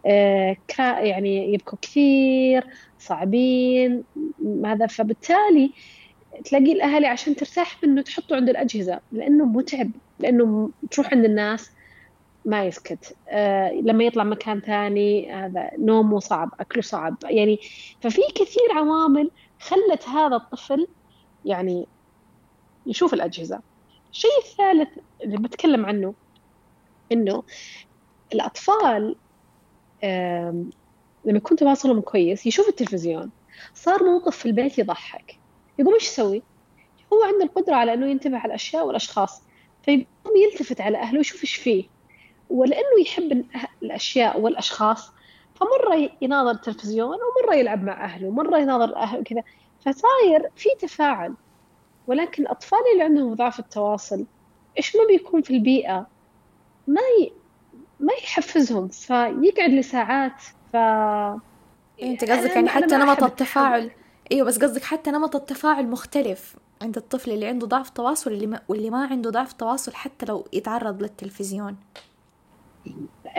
آه 0.06 0.56
يعني 0.80 1.54
يبكوا 1.54 1.78
كثير 1.82 2.66
صعبين 2.98 4.04
هذا 4.64 4.86
فبالتالي 4.86 5.72
تلاقي 6.44 6.72
الأهالي 6.72 7.06
عشان 7.06 7.36
ترتاح 7.36 7.84
منه 7.84 8.02
تحطه 8.02 8.36
عند 8.36 8.48
الأجهزة 8.48 9.00
لأنه 9.12 9.44
متعب 9.44 9.90
لأنه 10.18 10.72
تروح 10.90 11.12
عند 11.12 11.24
الناس 11.24 11.70
ما 12.44 12.64
يسكت. 12.64 13.16
آه 13.28 13.70
لما 13.72 14.04
يطلع 14.04 14.24
مكان 14.24 14.60
ثاني 14.60 15.32
هذا 15.32 15.70
نومه 15.78 16.18
صعب 16.18 16.50
أكله 16.60 16.82
صعب. 16.82 17.16
يعني 17.24 17.58
ففي 18.00 18.22
كثير 18.34 18.72
عوامل 18.72 19.30
خلت 19.60 20.08
هذا 20.08 20.36
الطفل 20.36 20.86
يعني 21.44 21.86
يشوف 22.86 23.14
الأجهزة. 23.14 23.60
الشيء 24.12 24.38
الثالث 24.44 24.88
اللي 25.24 25.36
بتكلم 25.36 25.86
عنه 25.86 26.14
إنه 27.12 27.42
الأطفال 28.32 29.16
لما 31.24 31.36
يكون 31.36 31.56
تواصلهم 31.56 32.00
كويس 32.00 32.46
يشوف 32.46 32.68
التلفزيون. 32.68 33.30
صار 33.74 34.04
موقف 34.04 34.36
في 34.36 34.46
البيت 34.46 34.78
يضحك. 34.78 35.38
يقوم 35.78 35.94
إيش 35.94 36.04
يسوي؟ 36.04 36.42
هو 37.12 37.22
عنده 37.22 37.44
القدرة 37.44 37.74
على 37.74 37.94
إنه 37.94 38.06
ينتبه 38.06 38.36
على 38.36 38.46
الأشياء 38.46 38.86
والأشخاص. 38.86 39.42
فيقوم 39.82 40.36
يلتفت 40.44 40.80
على 40.80 40.98
أهله 40.98 41.18
ويشوف 41.18 41.42
إيش 41.42 41.54
فيه. 41.54 41.91
ولأنه 42.52 43.00
يحب 43.00 43.44
الأشياء 43.82 44.40
والأشخاص 44.40 45.12
فمرة 45.54 46.10
يناظر 46.22 46.50
التلفزيون 46.50 47.16
ومرة 47.16 47.54
يلعب 47.54 47.82
مع 47.84 48.04
أهله 48.04 48.28
ومرة 48.28 48.58
يناظر 48.58 48.96
أهله 48.96 49.22
كذا 49.22 49.42
فصاير 49.80 50.50
في 50.56 50.68
تفاعل 50.80 51.34
ولكن 52.06 52.42
الاطفال 52.42 52.78
اللي 52.92 53.04
عندهم 53.04 53.34
ضعف 53.34 53.58
التواصل 53.58 54.24
إيش 54.78 54.96
ما 54.96 55.06
بيكون 55.08 55.42
في 55.42 55.54
البيئة؟ 55.54 56.06
ما 56.86 57.00
ي... 57.20 57.32
ما 58.00 58.12
يحفزهم 58.12 58.88
فيقعد 58.88 59.70
لساعات 59.70 60.42
ف 60.72 60.76
أنت 62.02 62.24
قصدك 62.24 62.50
يعني 62.50 62.68
حتى 62.68 62.96
نمط 62.96 63.22
التفاعل. 63.22 63.90
إيوه 64.32 64.46
بس 64.46 64.58
قصدك 64.58 64.82
حتى 64.82 65.10
نمط 65.10 65.36
التفاعل 65.36 65.86
مختلف 65.86 66.56
عند 66.82 66.96
الطفل 66.96 67.30
اللي 67.30 67.46
عنده 67.46 67.66
ضعف 67.66 67.90
تواصل 67.90 68.30
واللي 68.30 68.46
ما, 68.46 68.60
واللي 68.68 68.90
ما 68.90 69.06
عنده 69.06 69.30
ضعف 69.30 69.52
تواصل 69.52 69.94
حتى 69.94 70.26
لو 70.26 70.44
يتعرض 70.52 71.02
للتلفزيون. 71.02 71.76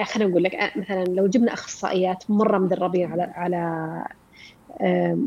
خلينا 0.04 0.30
نقول 0.30 0.44
لك 0.44 0.74
مثلا 0.76 1.04
لو 1.04 1.28
جبنا 1.28 1.54
أخصائيات 1.54 2.24
مرة 2.30 2.58
مدربين 2.58 3.12
على 3.12 3.24
على 3.24 4.04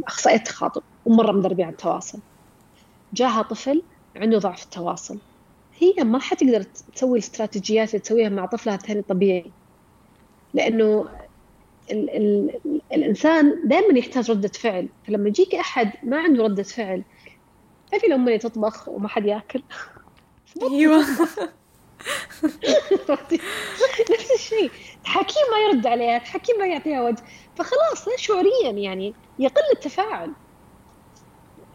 أخصائيات 0.09 0.47
تخاطب 0.47 0.83
ومرة 1.05 1.33
مدربين 1.33 1.65
على 1.67 1.73
التواصل. 1.73 2.23
جاها 3.13 3.43
طفل 3.43 3.83
عنده 4.17 4.39
ضعف 4.39 4.65
التواصل. 4.65 5.19
هي 5.79 6.05
ما 6.05 6.19
حتقدر 6.19 6.63
تسوي 6.63 7.19
الاستراتيجيات 7.19 7.89
اللي 7.91 8.01
تسويها 8.01 8.29
مع 8.29 8.47
طفلها 8.47 8.75
الثاني 8.75 9.03
طبيعي 9.03 9.53
لأنه 10.55 11.09
ال 11.91 12.11
ال 12.11 12.61
الإنسان 12.93 13.69
دائما 13.69 13.99
يحتاج 13.99 14.31
ردة 14.31 14.49
فعل. 14.49 14.89
فلما 15.05 15.29
يجيك 15.29 15.55
أحد 15.55 15.93
ما 16.03 16.19
عنده 16.21 16.45
ردة 16.45 16.63
فعل 16.63 17.05
تعرفي 17.91 18.07
لو 18.07 18.17
امي 18.17 18.39
تطبخ 18.39 18.89
وما 18.89 19.09
حد 19.09 19.27
ياكل. 19.27 19.63
أيوه. 20.63 21.05
نفس 24.11 24.31
الشيء. 24.35 24.71
حكيم 25.05 25.43
ما 25.53 25.59
يرد 25.69 25.87
عليها 25.87 26.19
حكيم 26.19 26.59
ما 26.59 26.67
يعطيها 26.67 27.03
وجه. 27.03 27.25
فخلاص 27.55 28.09
شعوريا 28.17 28.71
يعني 28.71 29.15
يقل 29.39 29.63
التفاعل. 29.73 30.33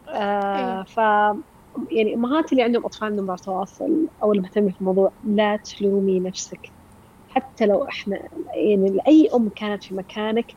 آه 0.08 0.78
إيه. 0.78 0.84
ف 0.84 0.96
يعني 1.90 2.14
أمهات 2.14 2.52
اللي 2.52 2.62
عندهم 2.62 2.84
أطفال 2.84 3.08
عندهم 3.08 3.36
تواصل 3.36 4.08
أو 4.22 4.32
المهتمين 4.32 4.72
في 4.72 4.80
الموضوع 4.80 5.12
لا 5.24 5.56
تلومي 5.56 6.20
نفسك. 6.20 6.72
حتى 7.28 7.66
لو 7.66 7.88
إحنا 7.88 8.28
يعني 8.54 8.98
اي 9.08 9.28
أم 9.34 9.48
كانت 9.48 9.84
في 9.84 9.94
مكانك 9.94 10.56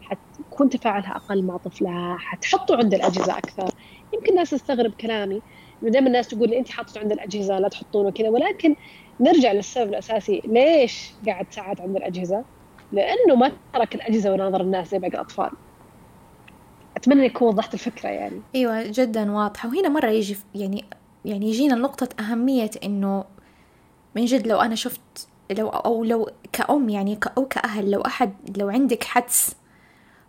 حتكون 0.00 0.68
تفاعلها 0.68 1.16
أقل 1.16 1.42
مع 1.42 1.56
طفلها 1.56 2.16
حتحطه 2.18 2.76
عند 2.76 2.94
الأجهزة 2.94 3.38
أكثر. 3.38 3.70
يمكن 4.14 4.30
الناس 4.30 4.50
تستغرب 4.50 4.94
كلامي. 4.94 5.42
انه 5.82 5.90
دائما 5.90 6.06
الناس 6.06 6.28
تقول 6.28 6.52
انت 6.52 6.68
حاطة 6.68 7.00
عند 7.00 7.12
الأجهزة 7.12 7.58
لا 7.58 7.68
تحطونه 7.68 8.10
كذا. 8.10 8.28
ولكن 8.28 8.76
نرجع 9.20 9.52
للسبب 9.52 9.88
الأساسي 9.88 10.42
ليش 10.44 11.10
قاعد 11.26 11.46
ساعات 11.50 11.80
عند 11.80 11.96
الأجهزة؟ 11.96 12.44
لأنه 12.92 13.34
ما 13.34 13.52
ترك 13.74 13.94
الأجهزة 13.94 14.32
وناظر 14.32 14.60
الناس 14.60 14.90
زي 14.90 14.98
باقي 14.98 15.14
الأطفال. 15.14 15.50
أتمنى 16.96 17.26
يكون 17.26 17.48
وضحت 17.48 17.74
الفكرة 17.74 18.08
يعني 18.08 18.40
أيوة 18.54 18.82
جدا 18.86 19.32
واضحة 19.32 19.68
وهنا 19.68 19.88
مرة 19.88 20.10
يجي 20.10 20.36
يعني 20.54 20.84
يعني 21.24 21.48
يجينا 21.48 21.74
نقطة 21.74 22.08
أهمية 22.20 22.70
إنه 22.84 23.24
من 24.14 24.24
جد 24.24 24.46
لو 24.46 24.60
أنا 24.60 24.74
شفت 24.74 25.28
لو 25.50 25.68
أو 25.68 26.04
لو 26.04 26.30
كأم 26.52 26.88
يعني 26.88 27.18
أو 27.38 27.44
كأهل 27.44 27.90
لو 27.90 28.00
أحد 28.00 28.58
لو 28.58 28.68
عندك 28.68 29.04
حدس 29.04 29.56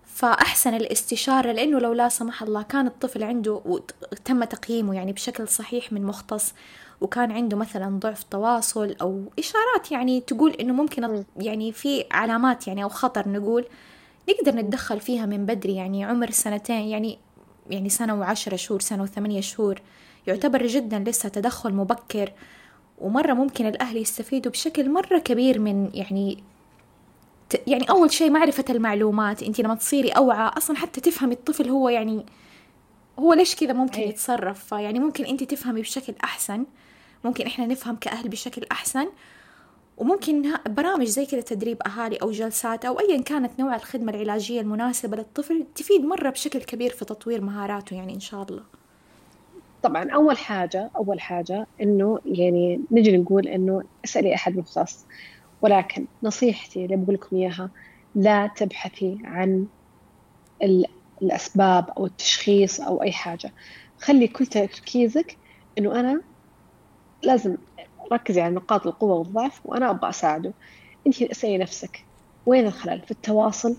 فأحسن 0.04 0.74
الاستشارة 0.74 1.52
لأنه 1.52 1.80
لو 1.80 1.94
لا 1.94 2.10
سمح 2.10 2.44
الله 2.44 2.62
كان 2.62 2.88
الطفل 2.88 3.24
عنده 3.24 3.62
وتم 3.66 4.44
تقييمه 4.44 4.96
يعني 4.96 5.14
بشكل 5.14 5.48
صحيح 5.48 5.94
من 5.94 6.04
مختص 6.04 6.54
وكان 7.02 7.32
عنده 7.32 7.58
مثلا 7.58 8.00
ضعف 8.00 8.24
تواصل 8.24 8.96
أو 9.02 9.24
إشارات 9.40 9.92
يعني 9.92 10.22
تقول 10.22 10.52
إنه 10.52 10.74
ممكن 10.74 11.24
يعني 11.38 11.72
في 11.72 12.06
علامات 12.12 12.68
يعني 12.68 12.84
أو 12.84 12.90
خطر 12.90 13.30
نقول 13.30 13.66
نقدر 14.30 14.56
نتدخل 14.56 15.00
فيها 15.00 15.26
من 15.26 15.46
بدري 15.46 15.76
يعني 15.76 16.06
عمر 16.06 16.32
سنتين 16.32 16.88
يعني 16.88 17.20
يعني 17.70 17.90
سنة 17.90 18.20
وعشرة 18.20 18.56
شهور 18.56 18.82
سنة 18.82 19.04
وثمانية 19.04 19.42
شهور. 19.42 19.82
يعتبر 20.28 20.68
جدا 20.68 21.00
لسه 21.00 21.30
تدخل 21.30 21.74
مبكر. 21.74 22.34
ومرة 23.02 23.34
ممكن 23.34 23.66
الأهل 23.66 23.98
يستفيدوا 23.98 24.52
بشكل 24.52 24.90
مرة 24.90 25.20
كبير 25.20 25.60
من 25.60 25.90
يعني 25.94 26.44
يعني 27.68 27.90
أول 27.90 28.12
شيء 28.12 28.32
معرفة 28.32 28.66
المعلومات. 28.70 29.44
أنت 29.44 29.62
لما 29.62 29.76
تصيري 29.76 30.10
أوعى 30.10 30.52
أصلا 30.58 30.78
حتى 30.78 31.02
تفهمي 31.02 31.34
الطفل 31.34 31.70
هو 31.70 31.90
يعني 31.90 32.26
هو 33.20 33.34
ليش 33.34 33.56
كذا 33.56 33.74
ممكن 33.74 34.02
أيه. 34.02 34.10
يتصرف؟ 34.10 34.64
فيعني 34.64 35.00
ممكن 35.00 35.26
أنت 35.26 35.44
تفهمي 35.44 35.82
بشكل 35.82 36.14
أحسن 36.24 36.66
ممكن 37.24 37.46
إحنا 37.46 37.66
نفهم 37.66 37.96
كأهل 37.96 38.30
بشكل 38.30 38.66
أحسن 38.72 39.08
وممكن 39.98 40.54
برامج 40.68 41.06
زي 41.06 41.26
كذا 41.26 41.42
تدريب 41.42 41.82
أهالي 41.82 42.16
أو 42.16 42.32
جلسات 42.32 42.86
أو 42.86 43.00
أيا 43.00 43.22
كانت 43.22 43.60
نوع 43.60 43.76
الخدمة 43.76 44.12
العلاجية 44.14 44.62
المناسبة 44.62 45.18
للطفل 45.18 45.66
تفيد 45.76 46.02
مرة 46.02 46.30
بشكل 46.30 46.60
كبير 46.60 46.90
في 46.90 47.06
تطوير 47.06 47.42
مهاراته 47.42 47.96
يعني 47.96 48.14
إن 48.14 48.20
شاء 48.20 48.44
الله. 48.44 48.64
طبعا 49.84 50.12
أول 50.12 50.38
حاجة 50.38 50.90
أول 50.96 51.22
حاجة 51.22 51.68
إنه 51.82 52.20
يعني 52.26 52.82
نجي 52.92 53.18
نقول 53.18 53.48
إنه 53.48 53.84
اسألي 54.06 54.36
أحد 54.36 54.58
مختص 54.58 55.06
ولكن 55.62 56.06
نصيحتي 56.24 56.86
اللي 56.86 56.96
بقول 56.96 57.16
لكم 57.16 57.36
إياها 57.36 57.70
لا 58.16 58.48
تبحثي 58.48 59.18
عن 59.24 59.68
الأسباب 61.22 61.90
أو 61.90 62.06
التشخيص 62.06 62.82
أو 62.82 63.04
أي 63.04 63.12
حاجة. 63.12 63.54
خلي 64.00 64.28
كل 64.28 64.46
تركيزك 64.46 65.38
إنه 65.78 66.00
أنا 66.00 66.22
لازم 67.24 67.58
ركزي 68.12 68.42
على 68.42 68.56
نقاط 68.56 68.88
القوة 68.88 69.16
والضعف 69.16 69.62
وأنا 69.66 69.90
أبغى 69.90 70.10
أساعده. 70.10 70.54
أنت 71.08 71.22
اسألي 71.22 71.58
نفسك 71.58 72.06
وين 72.46 72.68
الخلل؟ 72.68 73.02
في 73.02 73.12
التواصل؟ 73.12 73.78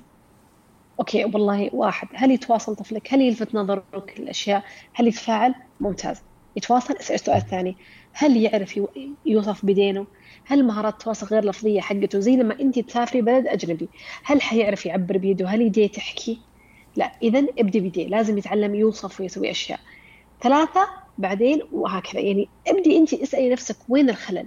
أوكي 1.01 1.24
والله 1.24 1.70
واحد. 1.72 2.09
هل 2.14 2.31
يتواصل 2.31 2.77
طفلك؟ 2.77 3.14
هل 3.14 3.20
يلفت 3.20 3.55
نظرك 3.55 4.18
الأشياء 4.18 4.64
هل 4.94 5.09
يتفاعل؟ 5.09 5.55
ممتاز. 5.81 6.22
يتواصل؟ 6.57 6.94
اسأل 6.96 7.14
السؤال 7.14 7.37
الثاني 7.37 7.77
هل 8.12 8.37
يعرف 8.37 8.81
يوصف 9.27 9.66
بدينه؟ 9.66 10.07
هل 10.44 10.64
مهارات 10.66 10.92
التواصل 10.92 11.27
غير 11.27 11.44
لفظية 11.44 11.81
حقته؟ 11.81 12.18
زي 12.18 12.37
لما 12.37 12.61
أنت 12.61 12.79
تسافري 12.79 13.22
بلد 13.22 13.46
أجنبي 13.46 13.88
هل 14.24 14.42
حيعرف 14.42 14.87
يعبر 14.87 15.18
بيده؟ 15.18 15.48
هل 15.48 15.62
يديه 15.62 15.88
تحكي؟ 15.88 16.48
لا 16.99 17.13
إذا 17.23 17.39
ابدي 17.59 17.81
بيديه 17.81 18.09
لازم 18.09 18.39
يتعلم 18.39 18.75
يوصف 18.75 19.21
ويسوي 19.21 19.51
أشياء. 19.51 19.81
ثلاثة 20.43 20.89
بعدين 21.19 21.63
وهكذا. 21.73 22.21
يعني 22.21 22.49
ابدي 22.67 22.99
أنت 22.99 23.15
اسألي 23.15 23.51
نفسك 23.51 23.77
وين 23.89 24.11
الخلل؟ 24.11 24.47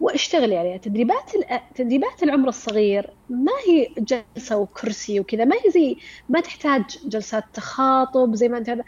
واشتغلي 0.00 0.56
عليها. 0.56 0.76
تدريبات 0.76 1.32
تدريبات 1.74 2.22
العمر 2.22 2.48
الصغير 2.48 3.10
ما 3.28 3.52
هي 3.68 3.88
جلسة 3.98 4.56
وكرسي 4.56 5.20
وكذا 5.20 5.44
ما 5.44 5.56
هي 5.56 5.70
زي 5.70 5.96
ما 6.28 6.40
تحتاج 6.40 6.82
جلسات 7.04 7.44
تخاطب 7.52 8.34
زي 8.34 8.48
ما 8.48 8.58
أنت 8.58 8.70
هذا. 8.70 8.84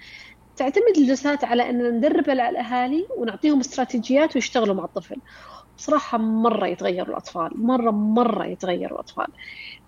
تعتمد 0.56 0.96
الجلسات 0.98 1.44
على 1.44 1.70
أن 1.70 1.96
ندرب 1.96 2.30
الأهالي 2.30 3.06
ونعطيهم 3.18 3.60
استراتيجيات 3.60 4.34
ويشتغلوا 4.34 4.74
مع 4.74 4.84
الطفل. 4.84 5.16
بصراحة 5.76 6.18
مرة 6.18 6.66
يتغيروا 6.66 7.08
الأطفال 7.08 7.50
مرة 7.54 7.90
مرة 7.90 8.46
يتغيروا 8.46 8.94
الأطفال. 8.94 9.26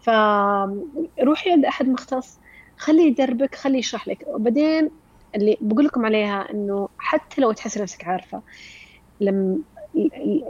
فروحي 0.00 1.50
عند 1.50 1.64
أحد 1.64 1.88
مختص. 1.88 2.38
خليه 2.76 3.06
يدربك 3.06 3.54
خليه 3.54 3.78
يشرح 3.78 4.08
لك. 4.08 4.24
وبعدين 4.26 4.90
اللي 5.34 5.58
بقول 5.60 5.84
لكم 5.84 6.06
عليها 6.06 6.50
إنه 6.50 6.88
حتى 6.98 7.40
لو 7.40 7.52
تحسي 7.52 7.82
نفسك 7.82 8.04
عارفة 8.04 8.42
لم 9.20 9.62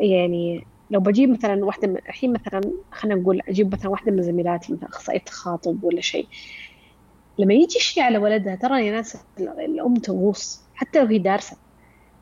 يعني 0.00 0.66
لو 0.90 1.00
بجيب 1.00 1.30
مثلا 1.30 1.64
واحدة 1.64 2.02
الحين 2.08 2.32
مثلا 2.32 2.60
خلينا 2.92 3.20
نقول 3.20 3.40
أجيب 3.48 3.72
مثلا 3.72 3.90
واحدة 3.90 4.12
من 4.12 4.22
زميلاتي 4.22 4.72
مثلا 4.72 4.88
أخصائية 4.88 5.20
تخاطب 5.20 5.84
ولا 5.84 6.00
شيء. 6.00 6.26
لما 7.38 7.54
يجي 7.54 7.78
شيء 7.78 8.02
على 8.02 8.18
ولدها 8.18 8.54
ترى 8.54 8.87
يا 8.87 8.92
ناس 8.92 9.16
الأم 9.38 9.94
تغوص 9.94 10.62
حتى 10.74 11.00
لو 11.00 11.06
هي 11.06 11.18
دارسة. 11.18 11.56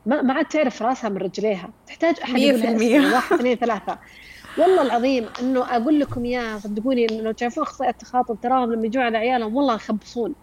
ما 0.05 0.21
ما 0.21 0.33
عاد 0.33 0.45
تعرف 0.45 0.81
راسها 0.81 1.09
من 1.09 1.17
رجليها. 1.17 1.69
تحتاج 1.87 2.15
أحد 2.23 2.37
يقول 2.37 3.13
واحد 3.13 3.33
اثنين 3.33 3.55
ثلاثة. 3.55 3.99
والله 4.57 4.81
العظيم 4.81 5.25
إنه 5.39 5.75
أقول 5.75 5.99
لكم 5.99 6.25
إياها 6.25 6.59
صدقوني 6.59 7.07
لو 7.07 7.31
تعرفون 7.31 7.63
اخصائي 7.63 7.89
التخاطب 7.89 8.37
تراهم 8.41 8.73
لما 8.73 8.85
يجون 8.85 9.03
على 9.03 9.17
عيالهم 9.17 9.55
والله 9.55 9.75
يخبصون 9.75 10.35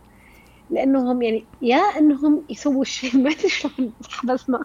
لأنهم 0.70 1.22
يعني 1.22 1.44
يا 1.62 1.76
إنهم 1.76 2.44
يسووا 2.50 2.82
الشيء 2.82 3.16
ما 3.16 3.30
أدري 3.30 3.48
شلون 3.48 3.92
بس 4.24 4.50
ما 4.50 4.64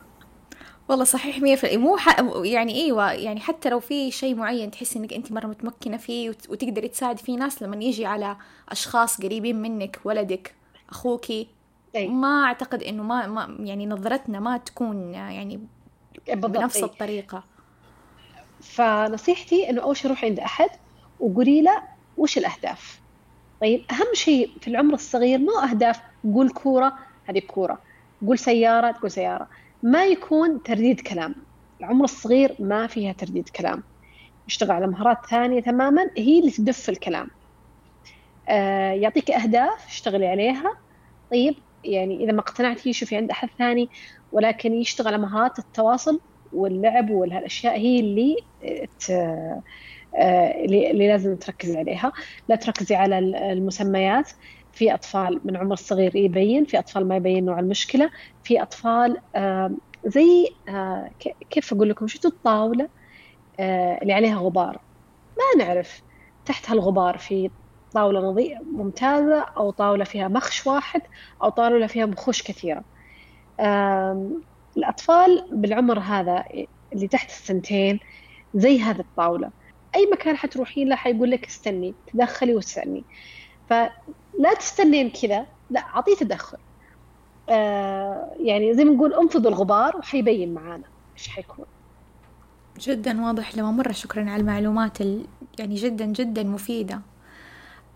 والله 0.90 1.04
صحيح 1.04 1.42
مية 1.42 1.56
في 1.56 1.78
مو 1.78 1.98
ح... 1.98 2.20
يعني 2.44 2.76
إيوه 2.76 3.12
يعني 3.12 3.40
حتى 3.40 3.70
لو 3.70 3.80
في 3.80 4.12
شيء 4.12 4.36
معين 4.36 4.72
تحسي 4.72 5.00
إنك 5.00 5.14
أنت 5.14 5.32
مرة 5.32 5.48
متمكنة 5.48 5.98
فيه 5.98 6.30
وت... 6.30 6.50
وتقدري 6.50 6.88
تساعدي 6.88 7.24
فيه 7.24 7.38
ناس 7.38 7.64
لما 7.64 7.76
يجي 7.76 8.06
على 8.06 8.38
أشخاص 8.70 9.22
قريبين 9.22 9.62
منك 9.62 10.00
ولدك 10.04 10.56
اخوكي 10.90 11.48
أي. 11.96 12.08
ما 12.08 12.44
أعتقد 12.46 12.84
إنه 12.84 13.04
ما, 13.04 13.28
ما 13.28 13.58
يعني 13.60 13.88
نظرتنا 13.88 14.40
ما 14.40 14.58
تكون 14.58 15.14
يعني 15.14 15.60
بنفس. 16.28 16.84
الطريقة 16.84 17.44
فنصيحتي 18.62 19.70
إنه 19.70 19.82
أول 19.82 19.98
شيء 19.98 20.10
روحي 20.10 20.28
عند 20.28 20.40
أحد 20.40 20.70
وقولي 21.20 21.62
له 21.62 21.82
وش 22.18 22.38
الأهداف. 22.38 23.02
طيب 23.62 23.86
أهم 23.92 24.14
شيء 24.14 24.52
في 24.62 24.68
العمر 24.68 24.94
الصغير 24.94 25.40
ما 25.40 25.70
أهداف؟ 25.70 26.00
قول 26.24 26.50
كورة 26.50 26.94
هذه 27.26 27.40
كوره 27.40 27.80
قول 28.28 28.40
سيارة 28.40 28.92
تقول 28.92 29.12
سيارة. 29.12 29.48
ما 29.84 30.06
يكون 30.06 30.64
ترديد 30.64 31.02
كلام. 31.02 31.36
العمر 31.80 32.04
الصغير 32.04 32.56
ما 32.60 32.88
فيها 32.88 33.14
ترديد 33.14 33.50
كلام. 33.50 33.84
يشتغل 34.48 34.72
على 34.72 34.88
مهارات 34.88 35.26
ثانية 35.26 35.62
تماما 35.62 36.10
هي 36.18 36.40
اللي 36.40 36.52
تدف 36.52 36.90
الكلام. 36.90 37.28
آه 38.50 38.92
يعطيك 38.92 39.32
أهداف 39.32 39.88
اشتغلي 39.88 40.28
عليها. 40.28 40.78
طيب 41.32 41.56
يعني 41.84 42.24
إذا 42.24 42.32
ما 42.32 42.40
اقتنعتي 42.40 42.94
شوفي 42.94 43.16
عند 43.18 43.32
أحد 43.32 43.50
ثاني 43.58 43.90
ولكن 44.32 44.74
يشتغل 44.74 45.08
على 45.08 45.18
مهارات 45.18 45.60
التواصل 45.60 46.20
واللعب 46.52 47.10
والاشياء 47.10 47.78
هي 47.78 48.00
اللي. 48.00 48.36
آه، 50.20 50.66
اللي 50.66 51.08
لازم 51.08 51.36
تركزي 51.38 51.78
عليها. 51.78 52.12
لا 52.48 52.56
تركزي 52.56 52.96
على 52.96 53.20
المسميات. 53.54 54.32
في 54.72 54.94
أطفال 54.94 55.42
من 55.46 55.58
عمر 55.58 55.76
صغير 55.76 56.16
يبين 56.16 56.66
في 56.66 56.80
أطفال 56.80 57.08
ما 57.08 57.16
يبين 57.16 57.46
نوع 57.46 57.60
المشكلة. 57.60 58.10
في 58.44 58.62
أطفال 58.62 59.18
زي 60.06 60.48
آه، 60.70 61.12
كيف 61.50 61.74
أقول 61.74 61.90
لكم؟ 61.90 62.08
شفتوا 62.08 62.30
الطاولة؟ 62.32 62.90
آه، 63.60 64.00
اللي 64.02 64.14
عليها 64.14 64.38
غبار. 64.40 64.84
ما 65.38 65.66
نعرف 65.66 66.02
تحت 66.46 66.70
هالغبار 66.70 67.18
في 67.18 67.52
طاولة 67.92 68.20
نظيفة 68.20 68.62
ممتازة 68.64 69.42
أو 69.58 69.72
طاولة 69.72 70.04
فيها 70.04 70.28
مخش 70.28 70.68
واحد 70.68 71.02
أو 71.44 71.50
طاولة 71.50 71.88
فيها 71.88 72.06
مخوش 72.06 72.44
كثيرة. 72.44 72.86
الأطفال 74.78 75.48
بالعمر 75.52 76.00
هذا 76.00 76.44
اللي 76.94 77.08
تحت 77.08 77.30
السنتين 77.30 78.00
زي 78.56 78.80
هذه 78.80 79.00
الطاولة. 79.00 79.50
أي 79.96 80.10
مكان 80.12 80.38
حتروحين 80.38 80.90
له 80.90 80.96
حيقول 80.96 81.32
لك 81.32 81.46
استني 81.46 81.94
تدخلي 82.14 82.56
واسألني 82.56 83.04
فلا 83.70 84.54
تستنين 84.60 85.10
كذا 85.10 85.46
لا 85.70 85.80
أعطيه 85.80 86.16
تدخل. 86.16 86.58
آه 87.50 88.36
يعني 88.40 88.74
زي 88.74 88.84
ما 88.84 88.94
نقول 88.94 89.14
انفضوا 89.14 89.52
الغبار 89.52 89.98
وحيبين 89.98 90.54
معانا 90.54 90.84
إيش 91.18 91.28
حيكون. 91.28 91.66
جدا 92.80 93.26
واضح 93.26 93.56
لما 93.56 93.72
مرة 93.72 93.92
شكرا 93.92 94.30
على 94.30 94.42
المعلومات 94.42 95.00
يعني 95.60 95.76
جدا 95.76 96.06
جدا 96.06 96.44
مفيدة. 96.44 97.02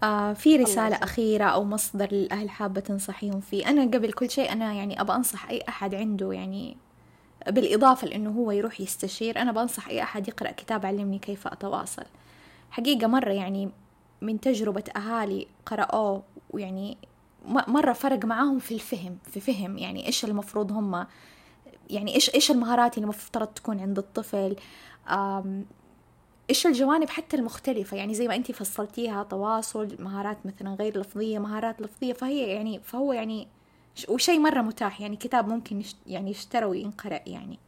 آه 0.04 0.34
في 0.34 0.56
رسالة 0.56 0.95
أخيرة 0.95 1.43
أو 1.43 1.64
مصدر 1.64 2.08
للأهل 2.12 2.50
حابة 2.50 2.82
تنصحيهم 2.82 3.39
فيه. 3.39 3.70
أنا 3.70 3.82
قبل 3.82 4.12
كل 4.14 4.30
شيء 4.30 4.52
أنا 4.52 4.74
يعني 4.74 5.02
أبى 5.02 5.14
أنصح 5.14 5.50
أي 5.50 5.64
أحد 5.70 5.95
عنده 5.95 6.34
يعني 6.34 6.78
بالإضافة 7.47 8.08
لأنه 8.08 8.30
هو 8.30 8.52
يروح 8.52 8.82
يستشير 8.82 9.41
أنا 9.41 9.52
بنصح 9.52 9.88
أي 9.88 10.04
أحد 10.04 10.28
يقرأ 10.28 10.52
كتاب 10.52 10.86
علمني 10.86 11.20
كيف 11.20 11.47
أتواصل. 11.47 12.06
حقيقة 12.72 13.08
مرة 13.08 13.32
يعني 13.32 13.70
من 14.22 14.39
تجربة 14.39 14.84
أهالي 14.95 15.47
قرأوه 15.66 16.24
ويعني 16.50 16.97
مرة 17.45 17.93
فرق 17.93 18.26
معاهم 18.26 18.60
في 18.60 18.74
الفهم 18.74 19.18
في 19.32 19.39
فهم 19.39 19.78
يعني 19.78 20.08
إيش 20.08 20.26
المفروض 20.26 20.72
هم 20.72 21.06
يعني 21.89 22.16
إيش 22.16 22.36
إيش 22.36 22.52
المهارات 22.52 22.97
اللي 22.97 23.04
المفترض 23.04 23.47
تكون 23.47 23.80
عند 23.80 23.97
الطفل 23.97 24.56
إيش 26.50 26.68
الجوانب 26.68 27.10
حتى 27.10 27.38
المختلفة؟ 27.38 27.97
يعني 27.97 28.14
زي 28.14 28.28
ما 28.28 28.36
أنت 28.36 28.52
فصلتيها 28.52 29.24
تواصل 29.24 29.95
مهارات 30.00 30.38
مثلا 30.45 30.76
غير 30.80 31.00
لفظية 31.00 31.39
مهارات 31.39 31.82
لفظية 31.82 32.14
فهي 32.14 32.47
يعني 32.47 32.80
فهو 32.84 33.14
يعني 33.14 33.47
وشيء 34.08 34.39
مرة 34.39 34.62
متاح. 34.62 35.02
يعني 35.02 35.16
كتاب 35.16 35.47
ممكن 35.47 35.84
يعني 36.08 36.32
يشترى 36.32 36.66
وينقرأ 36.66 37.20
يعني. 37.28 37.60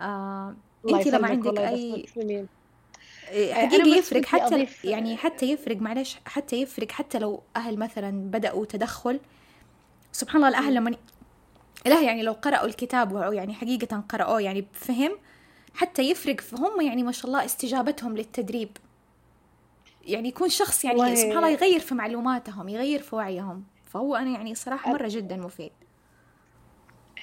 آه 0.00 0.54
أنت 0.90 1.08
لما 1.08 1.28
عندك 1.28 1.58
أي 1.58 2.06
إيه، 3.30 3.54
حقيقي 3.54 3.98
يفرق. 3.98 4.24
حتى 4.24 4.54
أضيف... 4.54 4.84
يعني 4.84 5.16
حتى 5.16 5.52
يفرق 5.52 5.76
معلش 5.76 6.18
حتى 6.26 6.56
يفرق. 6.56 6.92
حتى 6.92 7.18
لو 7.18 7.42
أهل 7.56 7.78
مثلا 7.78 8.10
بدأوا 8.10 8.64
تدخل 8.64 9.20
سبحان 10.12 10.36
الله 10.36 10.48
الأهل 10.48 10.74
لما 10.74 10.96
لا 11.86 12.00
يعني 12.00 12.22
لو 12.22 12.32
قرأوا 12.32 12.66
الكتاب 12.66 13.32
يعني 13.32 13.54
حقيقة 13.54 14.02
قرأوه 14.08 14.40
يعني 14.40 14.60
بفهم 14.60 15.12
حتى 15.74 16.10
يفرق 16.10 16.40
فهم 16.40 16.80
يعني 16.80 17.02
ما 17.02 17.12
شاء 17.12 17.26
الله 17.26 17.44
استجابتهم 17.44 18.16
للتدريب. 18.16 18.68
يعني 20.04 20.28
يكون 20.28 20.48
شخص 20.48 20.84
يعني 20.84 20.98
والله... 20.98 21.14
سبحان 21.14 21.36
الله 21.36 21.48
يغير 21.48 21.80
في 21.80 21.94
معلوماتهم 21.94 22.68
يغير 22.68 23.02
في 23.02 23.16
وعيهم. 23.16 23.64
فهو 23.84 24.16
أنا 24.16 24.30
يعني 24.30 24.54
صراحة 24.54 24.92
مرة 24.92 25.08
جدا 25.08 25.36
مفيد. 25.36 25.70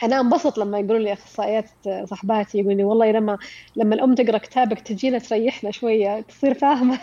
أنا 0.03 0.19
انبسط 0.19 0.57
لما 0.57 0.79
يقولوا 0.79 0.99
لي 0.99 1.13
أخصائيات 1.13 1.69
صحباتي 2.05 2.57
يقولوا 2.57 2.77
لي 2.77 2.83
والله 2.83 3.11
لما 3.11 3.37
لما 3.75 3.95
الأم 3.95 4.15
تقرأ 4.15 4.37
كتابك 4.37 4.79
تجينا 4.79 5.19
تريحنا 5.19 5.71
شوية 5.71 6.21
تصير 6.21 6.53
فاهمة. 6.53 6.99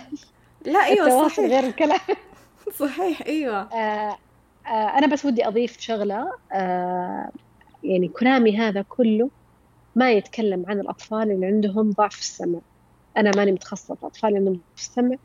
لا 0.65 0.85
أيوه 0.85 1.29
صحيح. 1.29 1.51
غير 1.51 1.65
الكلام. 1.65 2.01
صحيح 2.81 3.23
أيوه. 3.27 3.61
آه 3.61 4.19
آه 4.67 4.99
أنا 4.99 5.07
بس 5.07 5.25
ودي 5.25 5.49
أضيف 5.49 5.81
شغلة. 5.81 6.33
آه 6.53 7.31
يعني 7.85 8.09
كلامي 8.09 8.57
هذا 8.57 8.85
كله 8.89 9.31
ما 9.95 10.13
يتكلم 10.13 10.65
عن 10.69 10.81
الأطفال 10.81 11.31
اللي 11.31 11.47
عندهم 11.47 11.91
ضعف 11.91 12.19
السمع. 12.21 12.61
أنا 13.17 13.33
ماني 13.37 13.53
متخصصة 13.53 14.11
في 14.15 14.27
اللي 14.29 14.39
عندهم 14.39 14.55
ضعف 14.55 14.65
السمع 14.79 15.17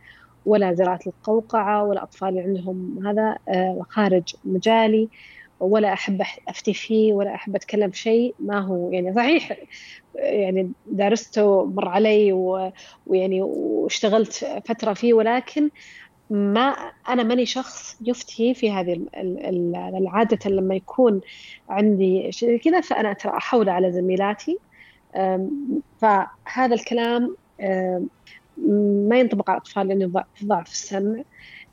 ولا 0.46 0.74
زراعة 0.74 1.00
القوقعة 1.08 1.84
ولا 1.86 2.04
أطفال 2.04 2.30
اللي 2.30 2.42
عندهم 2.42 3.08
هذا 3.08 3.40
آه 3.50 3.82
خارج 3.90 4.24
مجالي 4.44 5.10
ولا 5.60 5.94
أحب 5.94 6.22
أفتي 6.50 6.76
فيه 6.76 7.14
ولا 7.14 7.36
أحب 7.36 7.56
أتكلم 7.56 7.94
شيء. 7.94 8.36
ما 8.40 8.60
هو 8.60 8.92
يعني 8.92 9.16
صحيح 9.16 9.58
يعني 10.16 10.74
درسته 10.86 11.66
مر 11.66 11.90
علي 11.90 12.34
ويعني 13.06 13.42
واشتغلت 13.42 14.46
فترة 14.68 14.94
فيه 14.94 15.14
ولكن 15.14 15.70
ما 16.30 16.76
أنا 17.10 17.24
ماني 17.24 17.46
شخص 17.46 17.98
يفتي 18.02 18.54
في 18.54 18.72
هذه 18.72 19.02
العادة 19.98 20.50
لما 20.50 20.76
يكون 20.76 21.22
عندي 21.70 22.32
شيء 22.32 22.58
كذا 22.58 22.82
فأنا 22.82 23.14
ترى 23.14 23.38
أحول 23.38 23.70
على 23.70 23.92
زميلاتي. 23.92 24.58
فهذا 26.02 26.76
الكلام 26.76 27.36
ما 29.08 29.20
ينطبق 29.20 29.50
على 29.50 29.58
الأطفال 29.58 29.88
لأنه 29.88 30.24
ضعف 30.44 30.72
السمع. 30.72 31.24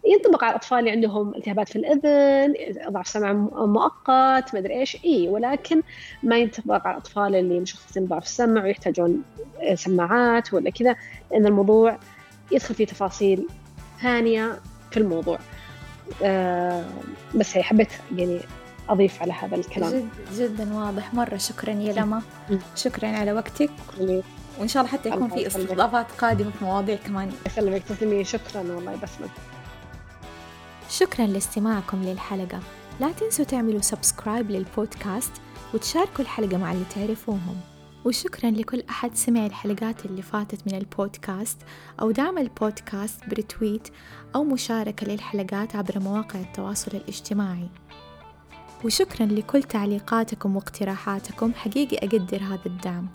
ينطبق 0.07 0.45
على 0.45 0.51
الأطفال 0.51 0.79
اللي 0.79 0.91
عندهم 0.91 1.35
التهابات 1.35 1.69
في 1.69 1.77
الإذن 1.77 2.55
ضعف 2.91 3.09
سمع 3.09 3.33
مؤقت 3.67 4.55
ما 4.55 4.59
أدري 4.59 4.81
إيش. 4.81 5.05
إي 5.05 5.29
ولكن 5.29 5.83
ما 6.23 6.39
ينطبق 6.39 6.87
على 6.87 6.97
الأطفال 6.97 7.35
اللي 7.35 7.61
مشخصين 7.61 8.07
ضعف 8.07 8.23
السمع 8.23 8.65
ويحتاجون 8.65 9.23
سماعات 9.75 10.55
ولا 10.55 10.71
كذا 10.71 10.97
لأن 11.31 11.47
الموضوع 11.47 11.99
يدخل 12.53 12.75
في 12.75 12.87
تفاصيل 12.87 13.47
ثانية 14.03 14.61
في 14.91 14.97
الموضوع. 14.97 15.39
آه 16.23 16.85
بس 17.35 17.57
هي 17.57 17.63
حبيت 17.63 17.89
يعني 18.17 18.41
أضيف 18.89 19.23
على 19.23 19.33
هذا 19.33 19.57
الكلام. 19.57 19.91
جد 19.91 20.09
جدا 20.39 20.75
واضح. 20.75 21.15
مرة 21.15 21.37
شكرا 21.37 21.73
يا 21.73 21.93
لما. 21.93 22.23
شكرا 22.77 23.09
على 23.09 23.33
وقتك. 23.33 23.71
وإن 24.59 24.69
شاء 24.69 24.83
الله 24.83 24.93
حتى 24.93 25.09
يكون 25.09 25.29
في 25.29 25.47
استضافات 25.47 26.07
قادمة 26.19 26.51
في 26.51 26.65
مواضيع 26.65 26.97
كمان. 26.97 27.33
يسلمك. 27.47 27.83
تسلمي. 27.83 28.25
شكرا 28.25 28.61
والله. 28.61 28.97
بسمك 28.97 29.31
شكرا 30.91 31.27
لاستماعكم 31.27 32.03
للحلقة. 32.03 32.61
لا 33.01 33.13
تنسوا 33.13 33.45
تعملوا 33.45 33.81
سبسكرايب 33.81 34.51
للبودكاست 34.51 35.33
وتشاركوا 35.75 36.25
الحلقة 36.25 36.57
مع 36.57 36.73
اللي 36.73 36.85
تعرفوهم. 36.95 37.61
وشكرا 38.07 38.51
لكل 38.51 38.83
أحد 38.91 39.15
سمع 39.15 39.47
الحلقات 39.47 40.07
اللي 40.07 40.23
فاتت 40.23 40.67
من 40.67 40.79
البودكاست 40.79 41.59
أو 42.01 42.11
دعم 42.11 42.39
البودكاست 42.39 43.27
ب 43.29 43.36
retweet 43.36 43.89
أو 44.35 44.45
مشاركة 44.45 45.07
للحلقات 45.07 45.77
عبر 45.77 45.99
مواقع 45.99 46.41
التواصل 46.41 46.91
الاجتماعي. 46.97 47.69
وشكرا 48.85 49.27
لكل 49.27 49.63
تعليقاتكم 49.63 50.57
واقتراحاتكم 50.57 51.53
حقيقي 51.55 51.97
أقدر 51.97 52.43
هذا 52.43 52.67
الدعم. 52.67 53.09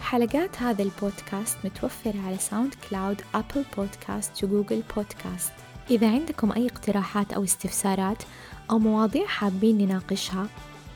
حلقات 0.00 0.62
هذا 0.62 0.82
البودكاست 0.82 1.58
متوفرة 1.64 2.20
على 2.26 2.38
SoundCloud 2.38 2.74
Apple 2.90 3.20
Podcast 3.34 3.64
و 3.76 4.44
Google 4.44 4.82
Podcast. 4.96 5.52
إذا 5.90 6.10
عندكم 6.10 6.52
أي 6.52 6.66
اقتراحات 6.66 7.32
أو 7.32 7.44
استفسارات 7.44 8.22
أو 8.70 8.78
مواضيع 8.78 9.26
حابين 9.26 9.78
نناقشها 9.78 10.46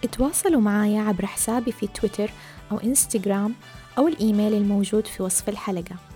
اتواصلوا 0.05 0.61
معايا 0.61 1.03
عبر 1.03 1.27
حسابي 1.27 1.73
في 1.73 1.87
تويتر 1.87 2.31
أو 2.73 2.79
إنستغرام 2.79 3.55
أو 3.99 4.09
الإيميل 4.09 4.55
الموجود 4.55 5.07
في 5.07 5.23
وصف 5.23 5.49
الحلقة. 5.49 6.12